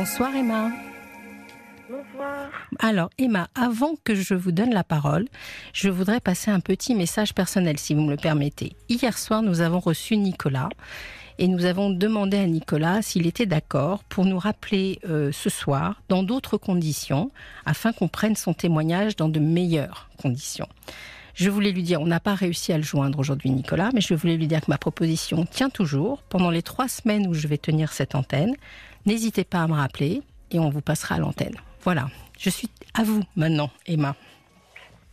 Bonsoir 0.00 0.34
Emma. 0.34 0.70
Bonsoir. 1.90 2.48
Alors 2.78 3.10
Emma, 3.18 3.48
avant 3.54 3.96
que 4.02 4.14
je 4.14 4.32
vous 4.32 4.50
donne 4.50 4.72
la 4.72 4.82
parole, 4.82 5.26
je 5.74 5.90
voudrais 5.90 6.20
passer 6.20 6.50
un 6.50 6.60
petit 6.60 6.94
message 6.94 7.34
personnel 7.34 7.78
si 7.78 7.92
vous 7.92 8.00
me 8.00 8.12
le 8.12 8.16
permettez. 8.16 8.72
Hier 8.88 9.18
soir, 9.18 9.42
nous 9.42 9.60
avons 9.60 9.78
reçu 9.78 10.16
Nicolas 10.16 10.70
et 11.38 11.48
nous 11.48 11.66
avons 11.66 11.90
demandé 11.90 12.38
à 12.38 12.46
Nicolas 12.46 13.02
s'il 13.02 13.26
était 13.26 13.44
d'accord 13.44 14.02
pour 14.04 14.24
nous 14.24 14.38
rappeler 14.38 15.00
euh, 15.06 15.32
ce 15.32 15.50
soir 15.50 16.00
dans 16.08 16.22
d'autres 16.22 16.56
conditions 16.56 17.30
afin 17.66 17.92
qu'on 17.92 18.08
prenne 18.08 18.36
son 18.36 18.54
témoignage 18.54 19.16
dans 19.16 19.28
de 19.28 19.38
meilleures 19.38 20.08
conditions. 20.16 20.68
Je 21.34 21.48
voulais 21.48 21.72
lui 21.72 21.82
dire, 21.82 22.00
on 22.00 22.06
n'a 22.06 22.20
pas 22.20 22.34
réussi 22.34 22.72
à 22.72 22.76
le 22.76 22.82
joindre 22.82 23.18
aujourd'hui, 23.18 23.50
Nicolas, 23.50 23.90
mais 23.94 24.00
je 24.00 24.14
voulais 24.14 24.36
lui 24.36 24.46
dire 24.46 24.60
que 24.60 24.70
ma 24.70 24.78
proposition 24.78 25.46
tient 25.46 25.70
toujours. 25.70 26.22
Pendant 26.22 26.50
les 26.50 26.62
trois 26.62 26.88
semaines 26.88 27.26
où 27.26 27.34
je 27.34 27.46
vais 27.48 27.58
tenir 27.58 27.92
cette 27.92 28.14
antenne, 28.14 28.54
n'hésitez 29.06 29.44
pas 29.44 29.62
à 29.62 29.66
me 29.68 29.74
rappeler 29.74 30.22
et 30.50 30.58
on 30.58 30.70
vous 30.70 30.80
passera 30.80 31.16
à 31.16 31.18
l'antenne. 31.18 31.56
Voilà, 31.82 32.08
je 32.38 32.50
suis 32.50 32.68
à 32.94 33.02
vous 33.02 33.22
maintenant, 33.36 33.70
Emma. 33.86 34.14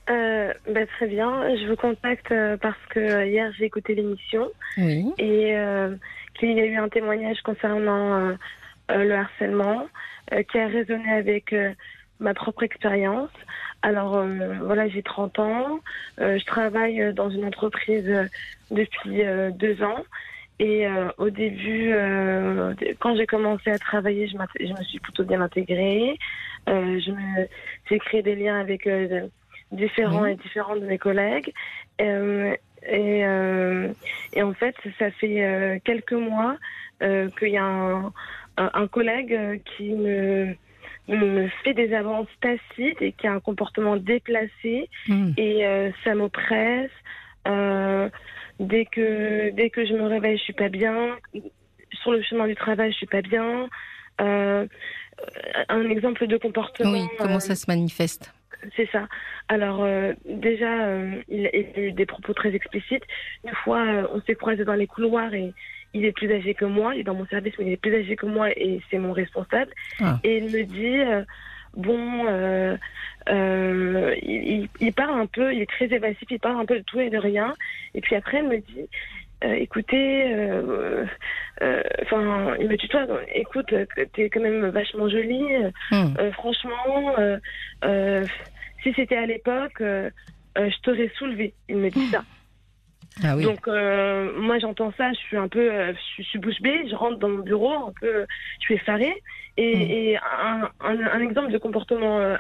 Euh, 0.10 0.54
bah, 0.72 0.86
très 0.86 1.08
bien, 1.08 1.56
je 1.58 1.68
vous 1.68 1.76
contacte 1.76 2.32
euh, 2.32 2.56
parce 2.58 2.78
que 2.90 3.00
euh, 3.00 3.26
hier 3.26 3.52
j'ai 3.58 3.66
écouté 3.66 3.94
l'émission 3.94 4.50
Oui. 4.78 5.06
et 5.18 5.58
euh, 5.58 5.96
qu'il 6.40 6.54
y 6.54 6.62
a 6.62 6.66
eu 6.66 6.78
un 6.78 6.88
témoignage 6.88 7.42
concernant 7.42 8.14
euh, 8.16 8.34
le 8.90 9.14
harcèlement 9.14 9.88
qui 10.52 10.60
a 10.60 10.68
résonné 10.68 11.10
avec 11.10 11.56
ma 12.20 12.34
propre 12.34 12.64
expérience. 12.64 13.30
Alors 13.82 14.26
voilà, 14.62 14.90
j'ai 14.90 15.02
30 15.02 15.40
ans, 15.40 15.80
je 16.18 16.46
travaille 16.46 17.14
dans 17.14 17.30
une 17.30 17.46
entreprise 17.46 18.10
depuis 18.70 19.22
deux 19.58 19.82
ans 19.84 20.04
et 20.60 20.88
euh, 20.88 21.10
au 21.18 21.30
début, 21.30 21.92
euh, 21.94 22.74
quand 23.00 23.16
j'ai 23.16 23.28
commencé 23.28 23.70
à 23.70 23.78
travailler, 23.78 24.28
je, 24.28 24.38
je 24.60 24.74
me 24.74 24.84
suis 24.84 25.00
plutôt 25.00 25.24
bien 25.24 25.42
intégrée. 25.42 26.18
Euh, 26.68 27.00
j'ai 27.90 28.00
créé 28.00 28.24
des 28.24 28.36
liens 28.36 28.60
avec 28.60 28.88
euh, 28.88 29.28
différents 29.72 30.26
et 30.26 30.36
différents 30.36 30.76
de 30.76 30.86
mes 30.86 30.98
collègues. 30.98 31.54
Et, 32.00 33.26
et 34.34 34.44
en 34.44 34.54
fait, 34.54 34.76
ça 34.98 35.12
fait 35.12 35.82
quelques 35.84 36.14
mois 36.14 36.58
qu'il 37.00 37.50
y 37.50 37.58
a 37.58 37.64
un, 37.64 38.12
un, 38.58 38.88
collègue 38.88 39.62
qui 39.66 39.92
me, 39.94 40.56
me 41.08 41.48
fait 41.64 41.74
des 41.74 41.94
avances 41.94 42.28
tacites 42.42 43.02
et 43.02 43.12
qui 43.12 43.28
a 43.28 43.34
un 43.34 43.40
comportement 43.40 43.98
déplacé 43.98 44.90
Hmm. 45.08 45.34
et 45.38 45.92
ça 46.04 46.16
m'oppresse. 46.16 46.92
Euh, 48.60 48.66
dès 48.66 48.86
que 48.86 49.50
dès 49.52 49.70
que 49.70 49.86
je 49.86 49.94
me 49.94 50.08
réveille, 50.08 50.38
je 50.38 50.44
suis 50.44 50.54
pas 50.54 50.70
bien. 50.70 51.18
Sur 52.02 52.12
le 52.12 52.22
chemin 52.22 52.48
du 52.48 52.56
travail, 52.56 52.92
je 52.92 52.98
suis 52.98 53.06
pas 53.06 53.22
bien. 53.22 53.70
Euh, 54.22 54.68
un 55.70 55.90
exemple 55.90 56.28
de 56.28 56.38
comportement. 56.38 56.92
Oui, 56.92 57.02
comment 57.18 57.36
euh, 57.36 57.40
ça 57.40 57.56
se 57.56 57.66
manifeste 57.68 58.34
c'est 58.76 58.90
ça. 58.92 59.08
Alors 59.48 59.84
euh, 59.84 60.14
déjà, 60.26 60.86
euh, 60.86 61.22
il, 61.28 61.48
a 61.48 61.80
eu 61.80 61.92
des 61.92 62.06
propos 62.06 62.34
très 62.34 62.54
explicites. 62.54 63.04
Une 63.44 63.54
fois, 63.64 63.86
euh, 63.86 64.08
on 64.14 64.22
s'est 64.22 64.36
croisés 64.36 64.66
dans 64.66 64.74
les 64.74 64.88
couloirs 64.88 65.34
et 65.34 65.54
il 65.94 66.06
est 66.06 66.12
plus 66.12 66.32
âgé 66.32 66.54
que 66.54 66.66
moi. 66.66 66.96
Il 66.96 67.02
est 67.02 67.04
dans 67.04 67.14
mon 67.14 67.26
service, 67.28 67.54
mais 67.60 67.66
il 67.66 67.72
est 67.74 67.78
plus 67.78 67.96
âgé 67.96 68.16
que 68.16 68.26
moi 68.26 68.50
et 68.52 68.82
c'est 68.90 68.98
mon 68.98 69.14
responsable. 69.14 69.72
Ah. 70.00 70.20
Et 70.24 70.38
il 70.38 70.46
me 70.46 70.64
dit, 70.64 71.00
euh, 71.00 71.24
bon, 71.78 72.26
euh, 72.28 72.76
euh, 73.30 74.16
il, 74.22 74.68
il- 74.80 74.94
parle 74.94 75.20
un 75.22 75.26
peu, 75.28 75.54
il 75.54 75.62
est 75.62 75.70
très 75.70 75.86
évasif, 75.86 76.24
il 76.30 76.40
parle 76.40 76.60
un 76.60 76.66
peu 76.66 76.78
de 76.80 76.84
tout 76.84 77.00
et 77.00 77.10
de 77.10 77.18
rien. 77.18 77.56
Et 77.94 78.02
puis 78.02 78.16
après, 78.16 78.40
il 78.40 78.50
me 78.50 78.58
dit, 78.58 78.90
euh, 79.44 79.54
écoutez, 79.54 80.24
enfin, 82.02 82.56
il 82.60 82.68
me 82.68 82.76
tutoie, 82.76 83.06
écoute, 83.34 83.74
t'es 84.14 84.30
quand 84.30 84.42
même 84.42 84.68
vachement 84.68 85.08
jolie. 85.10 85.46
Hmm. 85.92 86.16
franchement, 86.34 87.16
si 88.84 88.94
c'était 88.94 89.18
à 89.18 89.26
l'époque, 89.26 89.80
je 89.80 90.82
t'aurais 90.82 91.12
soulevé. 91.18 91.54
Il 91.70 91.78
me 91.78 91.90
dit 91.90 92.10
ça. 92.12 92.24
Ah 93.24 93.36
oui. 93.36 93.44
Donc 93.44 93.68
euh, 93.68 94.32
moi 94.40 94.60
j'entends 94.60 94.94
ça, 94.98 95.12
je 95.14 95.18
suis 95.20 95.38
un 95.38 95.48
peu, 95.48 95.72
euh, 95.72 95.94
je, 96.18 96.24
suis- 96.24 96.40
bouche 96.40 96.62
bée, 96.62 96.88
je 96.90 96.96
rentre 96.96 97.18
dans 97.18 97.30
mon 97.30 97.40
bureau, 97.40 97.72
un 97.88 97.94
peu, 98.00 98.26
je 98.60 98.66
suis 98.66 98.76
effarée. 98.76 99.22
Et, 99.58 99.76
Mm. 99.76 99.82
et 99.92 100.18
un, 100.18 100.70
un, 100.82 101.02
un 101.08 101.20
exemple 101.22 101.52
de 101.52 101.58
comportement 101.58 102.20
euh, 102.20 102.38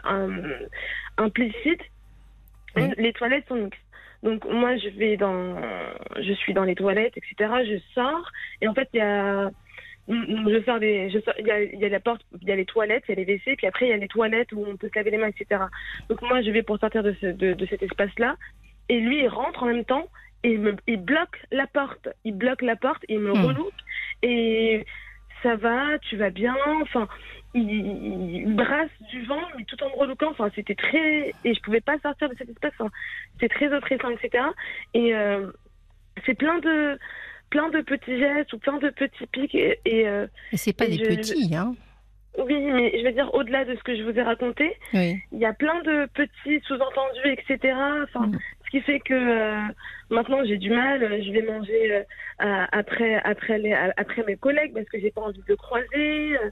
implicite, 1.17 1.81
les 2.75 3.11
toilettes 3.13 3.47
sont 3.47 3.55
mixtes. 3.55 3.81
Donc 4.23 4.45
moi 4.45 4.77
je 4.77 4.89
vais 4.89 5.17
dans, 5.17 5.55
je 6.19 6.33
suis 6.33 6.53
dans 6.53 6.63
les 6.63 6.75
toilettes, 6.75 7.17
etc. 7.17 7.51
Je 7.65 7.77
sors 7.94 8.31
et 8.61 8.67
en 8.67 8.73
fait 8.73 8.88
il 8.94 8.97
y 8.97 9.01
a 9.01 9.49
Je 10.07 10.61
faire 10.61 10.79
des. 10.79 11.09
je 11.09 11.19
sors- 11.19 11.33
Il 11.39 11.47
y, 11.47 11.51
a, 11.51 11.61
il 11.61 11.79
y 11.79 11.85
a 11.85 11.89
la 11.89 11.99
porte, 11.99 12.21
il 12.41 12.47
y 12.47 12.51
a 12.51 12.55
les 12.55 12.65
toilettes, 12.65 13.03
il 13.07 13.11
y 13.17 13.21
a 13.21 13.23
les 13.23 13.25
WC, 13.35 13.55
puis 13.57 13.67
après 13.67 13.88
il 13.88 13.89
y 13.89 13.94
a 13.94 13.97
les 13.97 14.07
toilettes 14.07 14.51
où 14.53 14.63
on 14.67 14.77
peut 14.77 14.89
se 14.91 14.97
laver 14.97 15.11
les 15.11 15.17
mains, 15.17 15.27
etc. 15.29 15.61
Donc 16.09 16.21
moi 16.21 16.41
je 16.41 16.49
vais 16.51 16.63
pour 16.63 16.77
sortir 16.79 17.03
de, 17.03 17.15
ce, 17.19 17.27
de, 17.27 17.53
de 17.53 17.65
cet 17.65 17.81
espace-là, 17.83 18.35
et 18.89 18.99
lui 18.99 19.19
il 19.21 19.27
rentre 19.27 19.63
en 19.63 19.67
même 19.67 19.85
temps 19.85 20.07
et 20.43 20.51
il, 20.51 20.59
me, 20.59 20.75
il 20.87 20.97
bloque 20.97 21.41
la 21.51 21.67
porte. 21.67 22.09
Il 22.23 22.35
bloque 22.35 22.61
la 22.61 22.75
porte, 22.75 23.03
il 23.09 23.19
me 23.19 23.31
relouque 23.31 23.73
et 24.23 24.85
ça 25.43 25.55
va, 25.55 25.97
tu 25.99 26.15
vas 26.17 26.29
bien. 26.29 26.55
Enfin, 26.81 27.07
il, 27.53 28.53
brasse 28.55 28.89
du 29.09 29.23
vent, 29.25 29.41
mais 29.57 29.63
tout 29.65 29.81
en 29.83 29.89
me 29.89 29.95
relouquant. 29.95 30.29
Enfin, 30.31 30.49
c'était 30.55 30.75
très 30.75 31.33
et 31.43 31.53
je 31.53 31.61
pouvais 31.61 31.81
pas 31.81 31.97
sortir 31.99 32.29
de 32.29 32.35
cet 32.37 32.49
espace. 32.49 32.71
Enfin, 32.79 32.91
c'était 33.33 33.53
très 33.53 33.73
oppressant, 33.75 34.09
etc. 34.09 34.43
Et 34.93 35.15
euh, 35.15 35.51
c'est 36.25 36.35
plein 36.35 36.59
de 36.59 36.97
plein 37.49 37.69
de 37.69 37.79
petits 37.81 38.17
gestes 38.19 38.51
ou 38.53 38.59
plein 38.59 38.77
de 38.77 38.89
petits 38.89 39.25
pics 39.27 39.55
et, 39.55 39.79
et, 39.85 40.07
euh, 40.07 40.27
Et 40.51 40.57
c'est 40.57 40.73
pas 40.73 40.85
et 40.85 40.89
des 40.89 40.97
je- 40.97 41.03
petits, 41.15 41.55
hein 41.55 41.75
oui, 42.39 42.53
mais 42.71 42.95
je 42.99 43.03
veux 43.03 43.13
dire, 43.13 43.33
au-delà 43.33 43.65
de 43.65 43.73
ce 43.75 43.81
que 43.81 43.95
je 43.97 44.03
vous 44.03 44.11
ai 44.11 44.21
raconté, 44.21 44.75
Oui. 44.93 45.17
il 45.31 45.39
y 45.39 45.45
a 45.45 45.53
plein 45.53 45.81
de 45.81 46.05
petits 46.13 46.59
sous-entendus, 46.67 47.31
etc. 47.31 47.73
Enfin. 48.03 48.29
Ce 48.67 48.72
qui 48.78 48.81
fait 48.81 49.00
que 49.00 49.13
euh, 49.13 49.61
maintenant 50.09 50.44
j'ai 50.45 50.57
du 50.57 50.69
mal. 50.69 51.01
euh, 51.03 51.22
Je 51.25 51.31
vais 51.31 51.41
manger 51.41 51.95
euh, 51.95 52.66
après 52.72 53.16
après 53.23 53.57
les, 53.57 53.73
après 53.73 54.23
mes 54.28 54.35
collègues 54.35 54.73
parce 54.73 54.85
que 54.88 55.00
j'ai 55.00 55.11
pas 55.11 55.22
envie 55.22 55.39
de 55.39 55.44
le 55.47 55.55
croiser. 55.55 56.38
euh, 56.38 56.50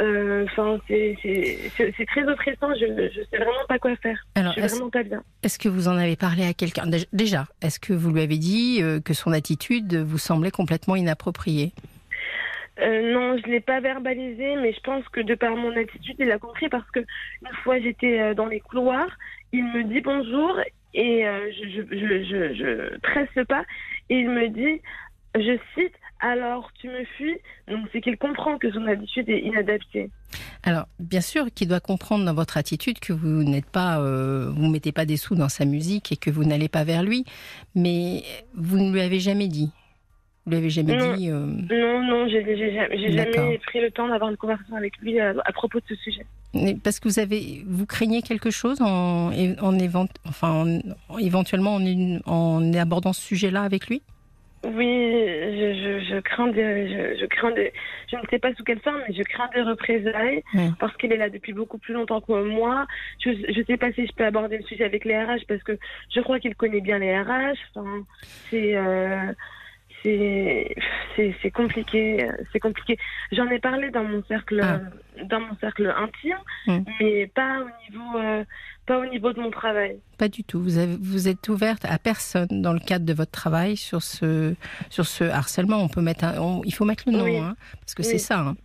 euh, 0.00 0.44
Enfin, 0.44 0.78
c'est 0.88 1.16
très 2.06 2.26
oppressant. 2.26 2.72
Je 2.74 2.86
je 3.14 3.20
sais 3.30 3.36
vraiment 3.36 3.66
pas 3.68 3.78
quoi 3.78 3.94
faire. 3.96 4.18
Alors, 4.36 4.52
je 4.52 4.58
suis 4.60 4.62
est-ce 4.66 4.74
vraiment 4.76 4.90
pas 4.90 5.02
bien. 5.02 5.22
est-ce 5.42 5.58
que 5.58 5.68
vous 5.68 5.88
en 5.88 5.96
avez 5.98 6.16
parlé 6.16 6.44
à 6.46 6.54
quelqu'un? 6.54 6.86
Dé- 6.86 7.08
Déjà, 7.12 7.46
est-ce 7.60 7.78
que 7.80 7.92
vous 7.92 8.10
lui 8.12 8.22
avez 8.22 8.38
dit 8.38 8.80
que 9.04 9.12
son 9.14 9.32
attitude 9.32 9.94
vous 9.96 10.18
semblait 10.18 10.52
complètement 10.52 10.96
inappropriée? 10.96 11.72
Euh, 12.80 13.12
non, 13.12 13.36
je 13.36 13.50
l'ai 13.50 13.60
pas 13.60 13.80
verbalisé, 13.80 14.56
mais 14.56 14.72
je 14.72 14.80
pense 14.80 15.06
que 15.08 15.20
de 15.20 15.34
par 15.34 15.54
mon 15.54 15.76
attitude, 15.76 16.16
il 16.18 16.30
a 16.30 16.38
compris 16.38 16.68
parce 16.70 16.88
que 16.92 17.00
une 17.00 17.54
fois 17.62 17.78
j'étais 17.78 18.34
dans 18.34 18.46
les 18.46 18.60
couloirs, 18.60 19.10
il 19.52 19.64
me 19.64 19.82
dit 19.84 20.00
bonjour 20.00 20.58
et 20.94 21.26
euh, 21.26 21.50
je, 21.52 21.68
je, 21.68 22.24
je, 22.24 22.54
je, 22.54 22.98
presse 22.98 23.28
le 23.36 23.44
pas 23.44 23.64
et 24.08 24.18
il 24.18 24.28
me 24.28 24.48
dit, 24.48 24.80
je 25.34 25.58
cite, 25.74 25.94
alors 26.20 26.70
tu 26.80 26.88
me 26.88 27.04
fuis? 27.16 27.36
Donc 27.68 27.86
c'est 27.92 28.00
qu'il 28.00 28.16
comprend 28.18 28.58
que 28.58 28.70
son 28.72 28.86
attitude 28.86 29.28
est 29.28 29.40
inadaptée. 29.40 30.10
Alors, 30.62 30.86
bien 30.98 31.22
sûr 31.22 31.46
qu'il 31.54 31.68
doit 31.68 31.80
comprendre 31.80 32.24
dans 32.24 32.34
votre 32.34 32.58
attitude 32.58 32.98
que 32.98 33.12
vous 33.12 33.42
n'êtes 33.44 33.70
pas, 33.70 34.00
euh, 34.00 34.50
vous 34.54 34.68
mettez 34.68 34.92
pas 34.92 35.06
des 35.06 35.16
sous 35.16 35.34
dans 35.34 35.48
sa 35.48 35.64
musique 35.64 36.12
et 36.12 36.16
que 36.16 36.30
vous 36.30 36.44
n'allez 36.44 36.68
pas 36.68 36.84
vers 36.84 37.02
lui, 37.02 37.24
mais 37.74 38.22
vous 38.54 38.78
ne 38.78 38.92
lui 38.92 39.00
avez 39.00 39.20
jamais 39.20 39.48
dit. 39.48 39.70
Vous 40.50 40.56
lui 40.56 40.62
avez 40.62 40.70
jamais 40.70 40.96
Non. 40.96 41.14
dit. 41.14 41.30
euh, 41.30 41.46
Non, 41.70 42.02
non, 42.02 42.28
j'ai 42.28 42.44
j'ai 42.44 42.72
jamais, 43.12 43.58
pris 43.58 43.80
le 43.80 43.92
temps 43.92 44.08
d'avoir 44.08 44.30
une 44.30 44.36
conversation 44.36 44.74
avec 44.74 44.98
lui 44.98 45.20
à, 45.20 45.32
à 45.44 45.52
propos 45.52 45.78
de 45.78 45.84
ce 45.88 45.94
sujet. 45.94 46.26
parce 46.82 46.98
que 46.98 47.06
vous 47.08 47.20
avez, 47.20 47.62
vous 47.68 47.86
craignez 47.86 48.20
quelque 48.22 48.50
chose 48.50 48.80
en, 48.82 49.30
en, 49.30 49.78
évent- 49.78 50.08
enfin, 50.26 50.80
en- 51.08 51.18
éventuellement 51.18 51.76
en, 51.76 51.86
une- 51.86 52.20
en 52.26 52.72
abordant 52.74 53.12
ce 53.12 53.20
sujet-là 53.22 53.62
avec 53.62 53.86
lui? 53.86 54.02
Oui, 54.64 54.74
je, 54.84 56.00
je, 56.02 56.04
je 56.14 56.20
crains 56.20 56.48
des, 56.48 56.88
je, 56.88 57.20
je 57.20 57.26
crains 57.26 57.52
des, 57.52 57.72
je 58.10 58.16
ne 58.16 58.22
sais 58.28 58.38
pas 58.40 58.52
sous 58.56 58.64
quelle 58.64 58.80
forme, 58.80 58.98
mais 59.08 59.14
je 59.14 59.22
crains 59.22 59.48
des 59.54 59.62
représailles 59.62 60.42
Ouais. 60.54 60.68
parce 60.80 60.94
qu'il 60.96 61.12
est 61.12 61.16
là 61.16 61.30
depuis 61.30 61.52
beaucoup 61.52 61.78
plus 61.78 61.94
longtemps 61.94 62.20
que 62.20 62.32
moi. 62.44 62.86
Je 63.24 63.30
ne 63.30 63.64
sais 63.64 63.76
pas 63.76 63.92
si 63.92 64.04
je 64.06 64.12
peux 64.12 64.24
aborder 64.26 64.58
le 64.58 64.64
sujet 64.64 64.84
avec 64.84 65.04
les 65.04 65.16
RH 65.16 65.46
parce 65.48 65.62
que 65.62 65.78
je 66.14 66.20
crois 66.20 66.40
qu'il 66.40 66.54
connaît 66.56 66.80
bien 66.82 66.98
les 66.98 67.16
RH. 67.16 67.56
Enfin, 67.74 67.86
c'est, 68.50 68.74
euh, 68.76 69.32
c'est, 70.02 70.74
c'est, 71.42 71.50
compliqué, 71.50 72.26
c'est 72.52 72.60
compliqué. 72.60 72.98
J'en 73.32 73.46
ai 73.48 73.58
parlé 73.58 73.90
dans 73.90 74.04
mon 74.04 74.22
cercle, 74.24 74.60
Ah. 74.62 74.80
dans 75.24 75.40
mon 75.40 75.56
cercle 75.60 75.92
intime, 75.96 76.38
Mm. 76.66 76.78
mais 77.00 77.26
pas 77.28 77.58
au 77.60 77.90
niveau, 77.90 78.18
euh, 78.18 78.44
pas 78.86 78.98
au 78.98 79.06
niveau 79.06 79.32
de 79.32 79.40
mon 79.40 79.50
travail. 79.50 79.98
Pas 80.18 80.28
du 80.28 80.42
tout. 80.44 80.60
Vous, 80.62 80.78
avez- 80.78 80.96
vous 81.00 81.28
êtes 81.28 81.48
ouverte 81.48 81.84
à 81.84 81.98
personne 81.98 82.48
dans 82.62 82.72
le 82.72 82.80
cadre 82.80 83.04
de 83.04 83.12
votre 83.12 83.30
travail 83.30 83.76
sur 83.76 84.02
ce, 84.02 84.54
sur 84.88 85.06
ce 85.06 85.24
harcèlement. 85.24 85.78
On 85.82 85.88
peut 85.88 86.00
mettre 86.02 86.24
un- 86.24 86.38
on- 86.38 86.62
il 86.64 86.72
faut 86.74 86.84
mettre 86.84 87.04
le 87.06 87.12
nom, 87.16 87.24
Oui. 87.24 87.36
hein, 87.38 87.56
parce 87.80 87.94
que 87.94 88.02
Oui. 88.02 88.08
c'est 88.08 88.18
ça. 88.18 88.40
hein. 88.40 88.56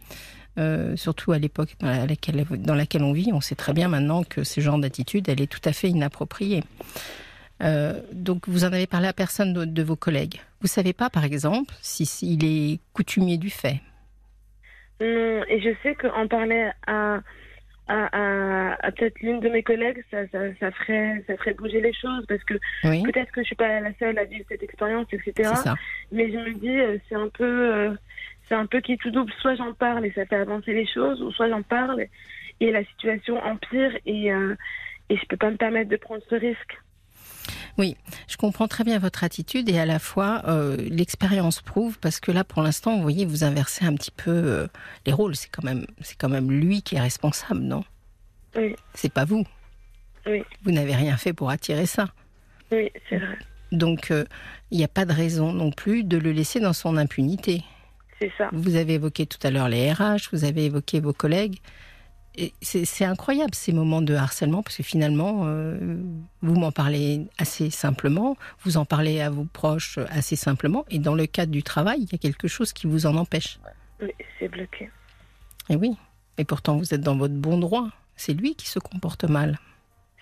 Euh, 0.58 0.96
surtout 0.96 1.34
à 1.34 1.38
l'époque 1.38 1.76
dans 1.82 2.06
laquelle, 2.08 2.46
dans 2.50 2.76
laquelle 2.76 3.04
on 3.04 3.12
vit, 3.12 3.32
on 3.34 3.42
sait 3.42 3.56
très 3.56 3.74
bien 3.74 3.90
maintenant 3.90 4.24
que 4.24 4.46
ce 4.46 4.62
genre 4.62 4.78
d'attitude, 4.80 5.28
elle 5.28 5.42
est 5.42 5.52
tout 5.52 5.60
à 5.68 5.74
fait 5.74 5.90
inappropriée. 5.90 6.64
Euh, 7.62 8.02
donc 8.12 8.48
vous 8.48 8.66
en 8.66 8.74
avez 8.74 8.88
parlé 8.88 9.08
à 9.08 9.14
personne 9.14 9.54
de, 9.54 9.66
de 9.66 9.84
vos 9.84 9.96
collègues. 9.96 10.42
Vous 10.62 10.68
savez 10.68 10.94
pas, 10.94 11.10
par 11.10 11.24
exemple, 11.24 11.74
si 11.82 12.06
s'il 12.06 12.44
est 12.44 12.80
coutumier 12.94 13.38
du 13.38 13.50
fait. 13.50 13.82
Non, 15.00 15.44
et 15.48 15.62
je 15.62 15.70
sais 15.84 15.96
qu'en 15.96 16.28
parler 16.28 16.70
à, 16.88 17.20
à, 17.88 18.78
à, 18.82 18.92
peut-être 18.92 19.20
l'une 19.22 19.40
de 19.42 19.50
mes 19.50 19.62
collègues, 19.62 20.04
ça, 20.10 20.28
ça, 20.30 20.40
ça, 20.60 20.72
ferait, 20.72 21.24
ça 21.28 21.38
ferait 21.38 21.54
bouger 21.54 21.82
les 21.82 21.94
choses 21.94 22.26
parce 22.28 22.44
que 22.44 22.56
peut-être 22.82 23.32
que 23.32 23.42
je 23.42 23.48
suis 23.48 23.56
pas 23.56 23.80
la 23.80 23.94
seule 24.00 24.18
à 24.18 24.24
vivre 24.24 24.46
cette 24.50 24.64
expérience, 24.64 25.08
etc. 25.12 25.52
Mais 26.12 26.32
je 26.32 26.38
me 26.38 26.54
dis, 26.54 26.80
euh, 26.80 26.98
c'est 27.10 27.16
un 27.16 27.30
peu, 27.30 27.74
euh, 27.74 27.94
c'est 28.48 28.56
un 28.56 28.66
peu 28.66 28.80
qui 28.80 28.98
tout 28.98 29.12
double. 29.12 29.32
Soit 29.42 29.56
j'en 29.56 29.74
parle 29.74 30.06
et 30.06 30.12
ça 30.12 30.26
fait 30.26 30.36
avancer 30.36 30.74
les 30.74 30.88
choses, 30.88 31.22
ou 31.22 31.32
soit 31.32 31.50
j'en 31.50 31.62
parle 31.62 32.06
et 32.62 32.72
la 32.72 32.84
situation 32.86 33.38
empire 33.44 33.92
et, 34.06 34.32
euh, 34.32 34.56
et 35.10 35.18
je 35.18 35.26
peux 35.28 35.38
pas 35.38 35.52
me 35.52 35.58
permettre 35.58 35.90
de 35.90 35.98
prendre 35.98 36.24
ce 36.30 36.36
risque. 36.36 36.78
Oui, 37.78 37.98
je 38.30 38.38
comprends 38.38 38.68
très 38.70 38.86
bien 38.86 39.00
votre 39.00 39.24
attitude 39.24 39.70
et 39.70 39.78
à 39.80 39.86
la 39.86 40.00
fois 40.00 40.44
euh, 40.48 40.78
l'expérience 40.78 41.62
prouve 41.62 42.00
parce 42.00 42.22
que 42.22 42.32
là 42.32 42.46
pour 42.46 42.62
l'instant 42.62 42.96
vous 42.96 43.02
voyez 43.02 43.26
vous 43.26 43.44
inversez 43.44 43.86
un 43.86 43.94
petit 43.96 44.12
peu 44.12 44.32
euh, 44.32 44.68
les 45.06 45.12
rôles 45.12 45.36
c'est 45.36 45.50
quand 45.50 45.64
même 45.64 45.86
c'est 46.02 46.18
quand 46.18 46.30
même 46.30 46.52
lui 46.52 46.82
qui 46.82 46.96
est 46.96 47.02
responsable 47.02 47.62
non? 47.62 47.84
Oui. 48.56 48.76
C'est 48.94 49.12
pas 49.12 49.26
vous. 49.26 49.44
Oui. 50.26 50.44
Vous 50.64 50.72
n'avez 50.72 50.96
rien 50.96 51.18
fait 51.18 51.34
pour 51.34 51.50
attirer 51.50 51.86
ça. 51.86 52.08
Oui 52.72 52.90
c'est 53.10 53.18
vrai. 53.18 53.38
Donc 53.74 54.10
euh, 54.10 54.24
il 54.72 54.78
n'y 54.78 54.86
a 54.86 54.90
pas 54.90 55.04
de 55.04 55.12
raison 55.12 55.52
non 55.52 55.72
plus 55.72 56.06
de 56.06 56.18
le 56.18 56.32
laisser 56.32 56.62
dans 56.62 56.74
son 56.74 56.96
impunité. 56.96 57.64
C'est 58.22 58.32
ça. 58.38 58.50
Vous 58.54 58.78
avez 58.78 58.94
évoqué 58.94 59.26
tout 59.26 59.46
à 59.46 59.52
l'heure 59.52 59.68
les 59.68 59.92
RH, 59.92 60.30
vous 60.32 60.46
avez 60.46 60.66
évoqué 60.66 61.02
vos 61.02 61.12
collègues 61.12 61.60
c'est 62.62 63.06
incroyable 63.06 63.54
ces 63.54 63.72
moments 63.72 64.02
de 64.02 64.14
harcèlement 64.14 64.64
parce 64.64 64.78
que 64.78 64.84
finalement, 64.84 65.44
euh, 65.46 65.98
vous 66.42 66.56
m'en 66.56 66.72
parlez 66.72 67.28
assez 67.38 67.70
simplement, 67.70 68.38
vous 68.64 68.78
en 68.78 68.86
parlez 68.86 69.22
à 69.22 69.30
vos 69.30 69.46
proches 69.46 70.00
assez 70.10 70.36
simplement, 70.36 70.86
et 70.90 71.00
dans 71.00 71.16
le 71.16 71.26
cadre 71.26 71.52
du 71.52 71.64
travail, 71.64 72.00
il 72.02 72.12
y 72.12 72.16
a 72.16 72.18
quelque 72.18 72.48
chose 72.48 72.74
qui 72.74 72.88
vous 72.88 73.06
en 73.06 73.16
empêche. 73.16 73.60
Oui, 74.02 74.12
c'est 74.40 74.50
bloqué. 74.50 74.90
Et 75.70 75.76
oui, 75.76 75.96
et 76.38 76.46
pourtant 76.46 76.78
vous 76.78 76.94
êtes 76.94 77.02
dans 77.02 77.18
votre 77.18 77.36
bon 77.36 77.58
droit. 77.58 77.90
C'est 78.16 78.34
lui 78.34 78.56
qui 78.56 78.70
se 78.70 78.80
comporte 78.80 79.26
mal. 79.26 79.60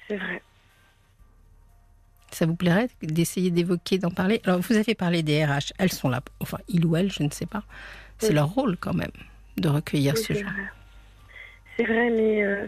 C'est 0.08 0.18
vrai. 0.18 0.42
Ça 2.32 2.48
vous 2.48 2.56
plairait 2.56 2.90
d'essayer 3.04 3.52
d'évoquer, 3.52 4.00
d'en 4.00 4.10
parler? 4.10 4.42
Alors, 4.46 4.60
vous 4.60 4.76
avez 4.76 4.96
parlé 4.96 5.22
des 5.22 5.46
RH. 5.46 5.74
Elles 5.78 5.92
sont 5.92 6.10
là. 6.10 6.22
Enfin, 6.40 6.58
il 6.68 6.84
ou 6.86 6.96
elle, 6.96 7.12
je 7.12 7.22
ne 7.22 7.30
sais 7.30 7.46
pas. 7.46 7.64
C'est 8.18 8.34
leur 8.34 8.50
rôle 8.50 8.78
quand 8.78 8.96
même 8.96 9.12
de 9.58 9.70
recueillir 9.70 10.18
ce 10.18 10.34
genre. 10.34 10.50
C'est 11.78 11.86
vrai, 11.86 12.10
mais 12.10 12.44
euh, 12.44 12.68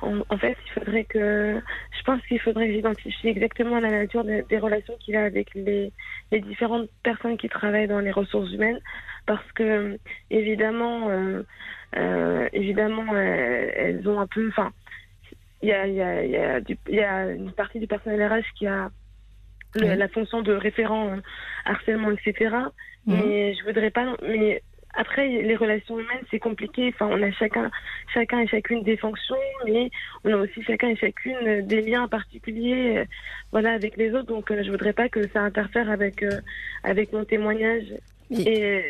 en, 0.00 0.38
fait, 0.38 0.56
il 0.66 0.70
faudrait 0.72 1.04
que. 1.04 1.60
Je 1.98 2.02
pense 2.04 2.24
qu'il 2.26 2.40
faudrait 2.40 2.68
que 2.68 2.74
j'identifie 2.74 3.28
exactement 3.28 3.80
la 3.80 3.90
nature 3.90 4.24
des, 4.24 4.58
relations 4.58 4.96
qu'il 5.00 5.16
a 5.16 5.24
avec 5.24 5.54
les, 5.54 5.92
les, 6.30 6.40
différentes 6.40 6.88
personnes 7.02 7.36
qui 7.36 7.48
travaillent 7.48 7.88
dans 7.88 8.00
les 8.00 8.12
ressources 8.12 8.52
humaines, 8.52 8.80
parce 9.26 9.50
que 9.52 9.98
évidemment, 10.30 11.10
euh, 11.10 11.42
euh, 11.96 12.48
évidemment, 12.52 13.16
elles 13.16 14.08
ont 14.08 14.20
un 14.20 14.26
peu. 14.26 14.48
Enfin, 14.48 14.72
il 15.62 15.68
y 15.68 15.72
a, 15.72 15.86
y, 15.86 16.00
a, 16.00 16.24
y, 16.24 16.36
a 16.36 16.60
y 16.88 17.00
a 17.00 17.30
une 17.30 17.52
partie 17.52 17.80
du 17.80 17.88
personnel 17.88 18.24
RH 18.32 18.54
qui 18.56 18.66
a 18.66 18.90
la 19.74 20.08
fonction 20.08 20.42
de 20.42 20.52
référent 20.52 21.16
harcèlement, 21.64 22.12
etc. 22.12 22.54
Mais 23.06 23.54
je 23.54 23.64
voudrais 23.64 23.90
pas. 23.90 24.16
Mais 24.22 24.62
après, 24.98 25.28
les 25.28 25.54
relations 25.54 25.96
humaines, 25.96 26.24
c'est 26.28 26.40
compliqué. 26.40 26.92
Enfin, 26.92 27.08
on 27.08 27.22
a 27.22 27.30
chacun, 27.30 27.70
chacun 28.12 28.40
et 28.40 28.48
chacune 28.48 28.82
des 28.82 28.96
fonctions, 28.96 29.36
mais 29.64 29.90
on 30.24 30.32
a 30.32 30.36
aussi 30.38 30.60
chacun 30.64 30.88
et 30.88 30.96
chacune 30.96 31.62
des 31.62 31.82
liens 31.82 32.08
particuliers, 32.08 32.98
euh, 32.98 33.04
voilà, 33.52 33.74
avec 33.74 33.96
les 33.96 34.12
autres. 34.12 34.26
Donc, 34.26 34.50
euh, 34.50 34.64
je 34.64 34.72
voudrais 34.72 34.92
pas 34.92 35.08
que 35.08 35.28
ça 35.28 35.40
interfère 35.40 35.88
avec 35.88 36.24
euh, 36.24 36.40
avec 36.82 37.12
mon 37.12 37.24
témoignage 37.24 37.84
et 38.32 38.82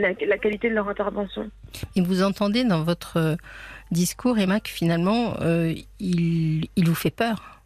la, 0.00 0.38
qualité 0.38 0.70
de 0.70 0.74
leur 0.74 0.88
intervention. 0.88 1.50
Et 1.96 2.00
vous 2.00 2.22
entendez 2.22 2.62
dans 2.62 2.84
votre 2.84 3.36
discours, 3.90 4.38
Emma, 4.38 4.60
que 4.60 4.70
finalement, 4.70 5.36
il, 5.98 6.68
il 6.76 6.88
vous 6.88 6.94
fait 6.94 7.10
peur? 7.10 7.60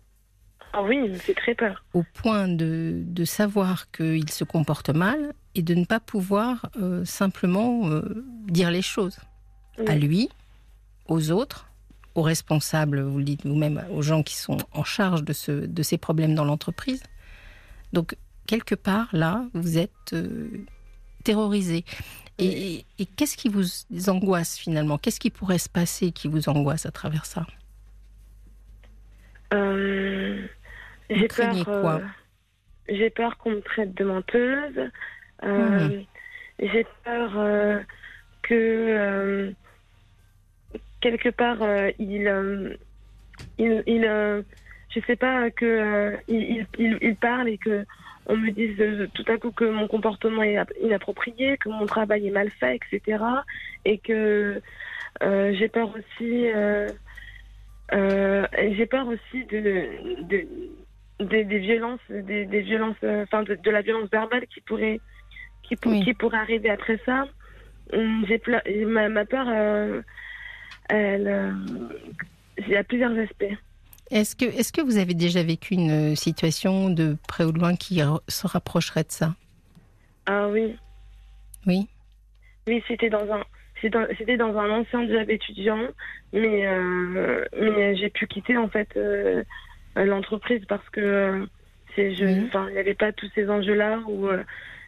Ah 0.73 0.83
oui, 0.83 1.15
fait 1.19 1.35
très 1.35 1.55
peur. 1.55 1.85
Au 1.93 2.03
point 2.15 2.49
de, 2.49 2.95
de 2.97 3.25
savoir 3.25 3.93
qu'il 3.93 4.29
se 4.31 4.43
comporte 4.43 4.89
mal 4.89 5.35
et 5.55 5.63
de 5.63 5.75
ne 5.75 5.85
pas 5.85 6.01
pouvoir 6.01 6.71
euh, 6.81 7.05
simplement 7.05 7.89
euh, 7.89 8.25
dire 8.47 8.71
les 8.71 8.83
choses 8.83 9.19
à 9.87 9.97
lui, 9.97 10.29
aux 11.07 11.31
autres, 11.31 11.71
aux 12.15 12.23
responsables, 12.23 13.01
vous 13.01 13.19
le 13.19 13.25
dites 13.25 13.45
vous-même, 13.45 13.85
aux 13.91 14.03
gens 14.03 14.23
qui 14.23 14.37
sont 14.37 14.59
en 14.73 14.85
charge 14.85 15.25
de, 15.25 15.33
ce, 15.33 15.53
de 15.53 15.83
ces 15.83 15.99
problèmes 15.99 16.35
dans 16.35 16.45
l'entreprise. 16.45 17.03
Donc, 17.93 18.17
quelque 18.47 18.75
part, 18.75 19.09
là, 19.13 19.47
vous 19.53 19.79
êtes 19.79 20.13
euh, 20.13 20.49
terrorisé. 21.25 21.85
Et, 22.39 22.85
qu'est-ce 23.17 23.37
qui 23.37 23.49
vous 23.49 23.65
angoisse 24.09 24.59
finalement? 24.59 24.99
Qu'est-ce 24.99 25.21
qui 25.21 25.31
pourrait 25.31 25.59
se 25.59 25.69
passer 25.69 26.11
qui 26.11 26.29
vous 26.29 26.49
angoisse 26.49 26.87
à 26.87 26.91
travers 26.91 27.27
ça? 27.27 27.47
J'ai 31.11 31.29
peur, 31.29 32.01
j'ai 32.89 33.11
peur 33.11 33.39
qu'on 33.39 33.51
me 33.53 33.61
traite 33.61 33.95
de 33.95 34.05
menteuse. 34.05 34.91
Euh, 35.45 35.89
mhm. 35.89 36.05
J'ai 36.61 36.87
peur 37.05 37.33
euh, 37.37 37.81
que 38.43 38.55
euh, 38.55 39.51
quelque 41.01 41.29
part 41.29 41.59
il, 41.99 42.77
il, 43.59 43.83
il 43.87 44.45
je 44.91 45.01
sais 45.07 45.17
pas 45.17 45.51
que 45.51 46.17
il, 46.29 46.67
il, 46.79 47.17
parle 47.17 47.49
et 47.49 47.59
que 47.59 47.85
on 48.27 48.37
me 48.37 48.51
dise 48.51 49.11
tout 49.13 49.25
à 49.27 49.37
coup 49.37 49.51
que 49.51 49.65
mon 49.65 49.89
comportement 49.89 50.43
est 50.43 50.57
inapproprié, 50.81 51.59
que 51.59 51.69
mon 51.69 51.87
travail 51.87 52.29
est 52.29 52.31
mal 52.31 52.51
fait, 52.51 52.77
etc. 52.77 53.23
Et 53.85 53.99
que 53.99 54.63
j'ai 55.21 55.69
peur 55.69 55.93
aussi, 55.97 56.47
j'ai 57.91 58.87
peur 58.87 59.09
aussi 59.09 59.45
de, 59.47 60.23
de 60.29 60.47
des, 61.21 61.59
violences, 61.59 62.01
des, 62.09 62.45
violences, 62.61 62.97
enfin 63.03 63.43
de, 63.43 63.57
de, 63.57 63.71
la 63.71 63.83
violence 63.83 64.09
verbale 64.11 64.47
qui 64.47 64.61
pourrait 64.61 65.01
qui, 65.69 65.77
qui 65.77 66.15
pourrait 66.15 66.39
arriver 66.39 66.71
après 66.71 67.01
ça. 67.05 67.27
Hum, 67.93 68.25
j'ai 68.27 68.41
ma, 68.87 69.09
ma, 69.09 69.25
peur, 69.25 69.47
euh, 69.49 70.01
elle, 70.89 71.29
euh, 71.29 71.53
il 72.59 72.69
y 72.69 72.77
a 72.77 72.85
plusieurs 72.85 73.17
aspects. 73.19 73.55
Est-ce 74.11 74.37
que, 74.37 74.45
est 74.45 74.75
que 74.75 74.81
vous 74.81 74.97
avez 74.97 75.15
déjà 75.15 75.43
vécu 75.43 75.75
une 75.75 76.15
situation 76.17 76.91
de 76.91 77.17
près 77.27 77.45
ou 77.45 77.53
de 77.53 77.59
loin 77.59 77.75
qui 77.75 78.01
se 78.29 78.47
rapprocherait 78.47 79.05
de 79.05 79.11
ça? 79.11 79.35
Ah 80.27 80.49
oui. 80.49 80.77
Oui? 81.67 81.89
Oui, 82.67 82.83
c'était 82.87 83.11
dans 83.11 83.31
un, 83.33 83.43
c'était 83.81 84.37
dans 84.37 84.57
un 84.57 84.71
ancien 84.71 85.07
job 85.09 85.29
étudiant, 85.29 85.81
mais, 86.33 86.67
euh, 86.67 87.45
mais 87.61 87.97
j'ai 87.97 88.09
pu 88.09 88.27
quitter 88.27 88.57
en 88.57 88.69
fait 88.69 88.99
l'entreprise 89.97 90.65
parce 90.67 90.89
que 90.91 91.47
je, 91.97 92.25
il 92.25 92.73
n'y 92.73 92.79
avait 92.79 92.95
pas 92.95 93.13
tous 93.13 93.31
ces 93.35 93.49
enjeux-là 93.49 94.01
où 94.07 94.29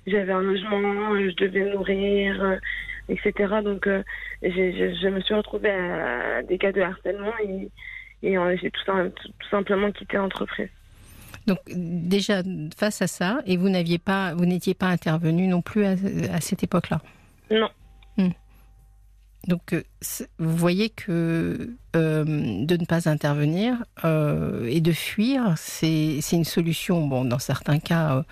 j'avais 0.07 0.33
un 0.33 0.43
logement, 0.43 1.19
je 1.19 1.35
devais 1.37 1.71
nourrir, 1.71 2.43
euh, 2.43 2.57
etc. 3.09 3.55
Donc, 3.65 3.87
euh, 3.87 4.03
je 4.43 5.09
me 5.09 5.21
suis 5.21 5.35
retrouvée 5.35 5.71
à 5.71 6.43
des 6.43 6.59
cas 6.59 6.73
de 6.73 6.81
harcèlement 6.81 7.33
et, 7.45 7.71
et 8.23 8.39
euh, 8.39 8.57
j'ai 8.61 8.71
tout, 8.71 8.83
tout, 8.85 9.49
simplement 9.51 9.91
quitté 9.91 10.17
l'entreprise. 10.17 10.69
Donc 11.47 11.59
déjà 11.69 12.43
face 12.77 13.03
à 13.03 13.07
ça, 13.07 13.41
et 13.47 13.57
vous 13.57 13.69
n'aviez 13.69 13.99
pas, 13.99 14.35
vous 14.35 14.47
n'étiez 14.47 14.75
pas 14.75 14.87
intervenu 14.87 15.47
non 15.47 15.63
plus 15.63 15.85
à, 15.85 16.41
cette 16.41 16.65
époque-là? 16.65 17.01
Non. 17.53 17.71
Hmm. 18.17 18.31
Donc 19.47 19.77
vous 20.41 20.57
voyez 20.57 20.91
que 20.91 21.71
de 21.95 22.77
ne 22.77 22.85
pas 22.85 23.09
intervenir 23.09 23.77
et 24.03 24.81
de 24.81 24.93
fuir, 24.93 25.55
c'est 25.57 26.19
une 26.33 26.45
solution. 26.45 27.07
Bon, 27.07 27.25
dans 27.25 27.39
certains 27.39 27.79
cas 27.79 28.25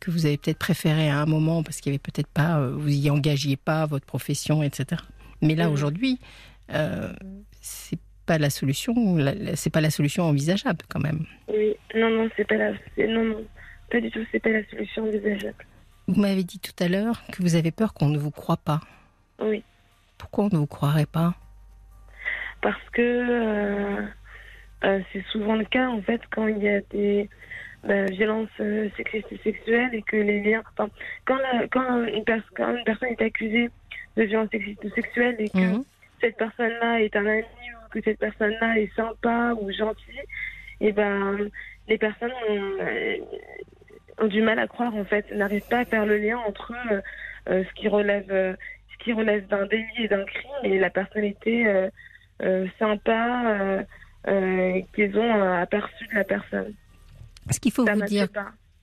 que 0.00 0.10
vous 0.10 0.26
avez 0.26 0.36
peut-être 0.36 0.58
préféré 0.58 1.08
à 1.10 1.18
un 1.20 1.26
moment 1.26 1.62
parce 1.62 1.80
qu'il 1.80 1.92
y 1.92 1.94
avait 1.94 1.98
peut-être 1.98 2.28
pas, 2.28 2.58
euh, 2.58 2.72
vous 2.76 2.90
y 2.90 3.10
engagiez 3.10 3.56
pas 3.56 3.86
votre 3.86 4.06
profession, 4.06 4.62
etc. 4.62 5.02
Mais 5.42 5.54
là 5.54 5.70
aujourd'hui, 5.70 6.18
euh, 6.72 7.12
c'est 7.60 7.98
pas 8.26 8.38
la 8.38 8.50
solution, 8.50 8.94
c'est 9.54 9.70
pas 9.72 9.80
la 9.80 9.90
solution 9.90 10.24
envisageable 10.24 10.84
quand 10.88 11.00
même. 11.00 11.24
Oui, 11.48 11.76
non, 11.94 12.10
non, 12.10 12.28
c'est 12.36 12.46
pas 12.46 12.56
la, 12.56 12.72
non, 13.06 13.24
non, 13.24 13.44
pas 13.90 14.00
du 14.00 14.10
tout, 14.10 14.24
c'est 14.30 14.40
pas 14.40 14.50
la 14.50 14.64
solution 14.68 15.04
envisageable. 15.04 15.64
Vous 16.06 16.20
m'avez 16.20 16.44
dit 16.44 16.58
tout 16.58 16.72
à 16.82 16.88
l'heure 16.88 17.22
que 17.32 17.42
vous 17.42 17.54
avez 17.54 17.70
peur 17.70 17.94
qu'on 17.94 18.08
ne 18.08 18.18
vous 18.18 18.30
croit 18.30 18.56
pas. 18.56 18.80
Oui. 19.40 19.62
Pourquoi 20.18 20.44
on 20.44 20.48
ne 20.52 20.58
vous 20.58 20.66
croirait 20.66 21.06
pas? 21.06 21.34
Parce 22.60 22.90
que 22.92 23.02
euh, 23.02 24.02
euh, 24.84 25.00
c'est 25.12 25.24
souvent 25.32 25.54
le 25.54 25.64
cas 25.64 25.88
en 25.88 26.02
fait 26.02 26.20
quand 26.30 26.46
il 26.48 26.58
y 26.58 26.68
a 26.68 26.80
des 26.90 27.28
bah, 27.84 28.04
violence 28.06 28.48
euh, 28.60 28.88
sexiste 28.96 29.30
et 29.30 29.38
sexuelle 29.38 29.90
et 29.92 30.02
que 30.02 30.16
les 30.16 30.42
liens. 30.42 30.62
Enfin, 30.72 30.90
quand, 31.24 31.38
quand, 31.70 32.04
une 32.06 32.24
quand, 32.56 32.76
une 32.76 32.84
personne 32.84 33.08
est 33.10 33.22
accusée 33.22 33.70
de 34.16 34.22
violence 34.24 34.50
sexiste 34.50 34.84
ou 34.84 34.90
sexuelle 34.90 35.36
et 35.38 35.48
que 35.48 35.58
mhm. 35.58 35.84
cette 36.20 36.36
personne-là 36.36 37.00
est 37.00 37.14
un 37.14 37.24
ami 37.24 37.44
ou 37.44 37.88
que 37.90 38.00
cette 38.02 38.18
personne-là 38.18 38.78
est 38.78 38.92
sympa 38.96 39.54
ou 39.60 39.70
gentille, 39.70 40.22
et 40.80 40.92
ben 40.92 41.38
les 41.86 41.98
personnes 41.98 42.32
ont, 42.48 42.72
euh, 42.80 43.16
ont, 44.18 44.26
du 44.26 44.42
mal 44.42 44.58
à 44.58 44.66
croire 44.66 44.94
en 44.94 45.04
fait, 45.04 45.30
n'arrivent 45.32 45.68
pas 45.68 45.78
à 45.78 45.84
faire 45.84 46.04
le 46.04 46.18
lien 46.18 46.38
entre 46.38 46.72
euh, 47.48 47.62
ce 47.64 47.74
qui 47.74 47.86
relève, 47.86 48.26
ce 48.28 49.04
qui 49.04 49.12
relève 49.12 49.46
d'un 49.46 49.66
délit 49.66 49.86
et 50.04 50.08
d'un 50.08 50.24
crime 50.24 50.50
et 50.64 50.78
la 50.80 50.90
personnalité 50.90 51.88
sympa 52.78 53.84
qu'ils 54.94 55.16
ont 55.16 55.42
aperçue 55.54 56.06
de 56.08 56.14
la 56.16 56.24
personne. 56.24 56.74
Ce 57.50 57.60
qu'il 57.60 57.72
faut 57.72 57.84
vous 57.84 58.02
dire. 58.02 58.28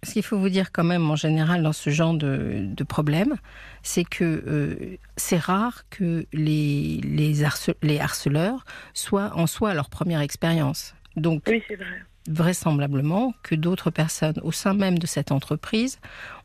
Ce 0.04 0.14
qu'il 0.14 0.24
faut 0.24 0.38
vous 0.38 0.50
dire 0.50 0.72
quand 0.72 0.84
même 0.84 1.10
en 1.10 1.16
général 1.16 1.64
dans 1.64 1.74
ce 1.74 1.90
genre 1.90 2.14
de, 2.14 2.60
de 2.62 2.84
problème, 2.84 3.38
c'est 3.82 4.04
que 4.04 5.00
c'est 5.18 5.40
rare 5.40 5.90
que 5.90 6.28
les, 6.32 7.02
les, 7.04 7.34
les, 7.82 8.00
harceleurs 8.00 8.66
soient 8.94 9.32
en 9.34 9.48
soi 9.48 9.74
leur 9.74 9.90
première 9.90 10.22
expérience. 10.22 10.94
Donc, 11.16 11.42
oui, 11.48 11.64
c'est 11.68 11.76
vrai 11.76 12.04
vraisemblablement 12.28 13.34
que 13.44 13.56
d'autres 13.56 13.92
personnes 13.92 14.40
au 14.42 14.52
sein 14.52 14.74
même 14.74 14.98
de 14.98 15.06
cette 15.06 15.32
entreprise 15.32 16.00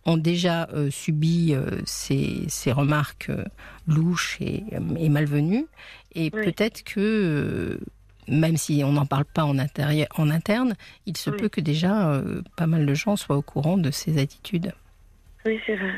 ont 0.04 0.16
déjà 0.16 0.68
euh, 0.72 0.90
subi 0.90 1.54
euh, 1.54 1.80
ces, 1.84 2.44
ces, 2.48 2.72
remarques 2.72 3.30
euh, 3.30 3.44
louches 3.86 4.38
et, 4.40 4.64
et, 4.98 5.08
malvenues. 5.08 5.66
Et 6.14 6.30
peut-être 6.30 6.82
que, 6.84 7.80
même 8.28 8.56
si 8.56 8.82
on 8.84 8.92
n'en 8.92 9.06
parle 9.06 9.24
pas 9.24 9.44
en, 9.44 9.56
en, 9.58 10.30
interne, 10.30 10.74
il 11.06 11.16
se 11.16 11.30
peut 11.30 11.48
que 11.48 11.60
déjà 11.60 12.22
pas 12.56 12.66
mal 12.66 12.86
de 12.86 12.94
gens 12.94 13.16
soient 13.16 13.36
au 13.36 13.42
courant 13.42 13.76
de 13.76 13.90
ces 13.90 14.18
attitudes. 14.18 14.72
Oui, 15.44 15.58
c'est 15.66 15.76
vrai. 15.76 15.92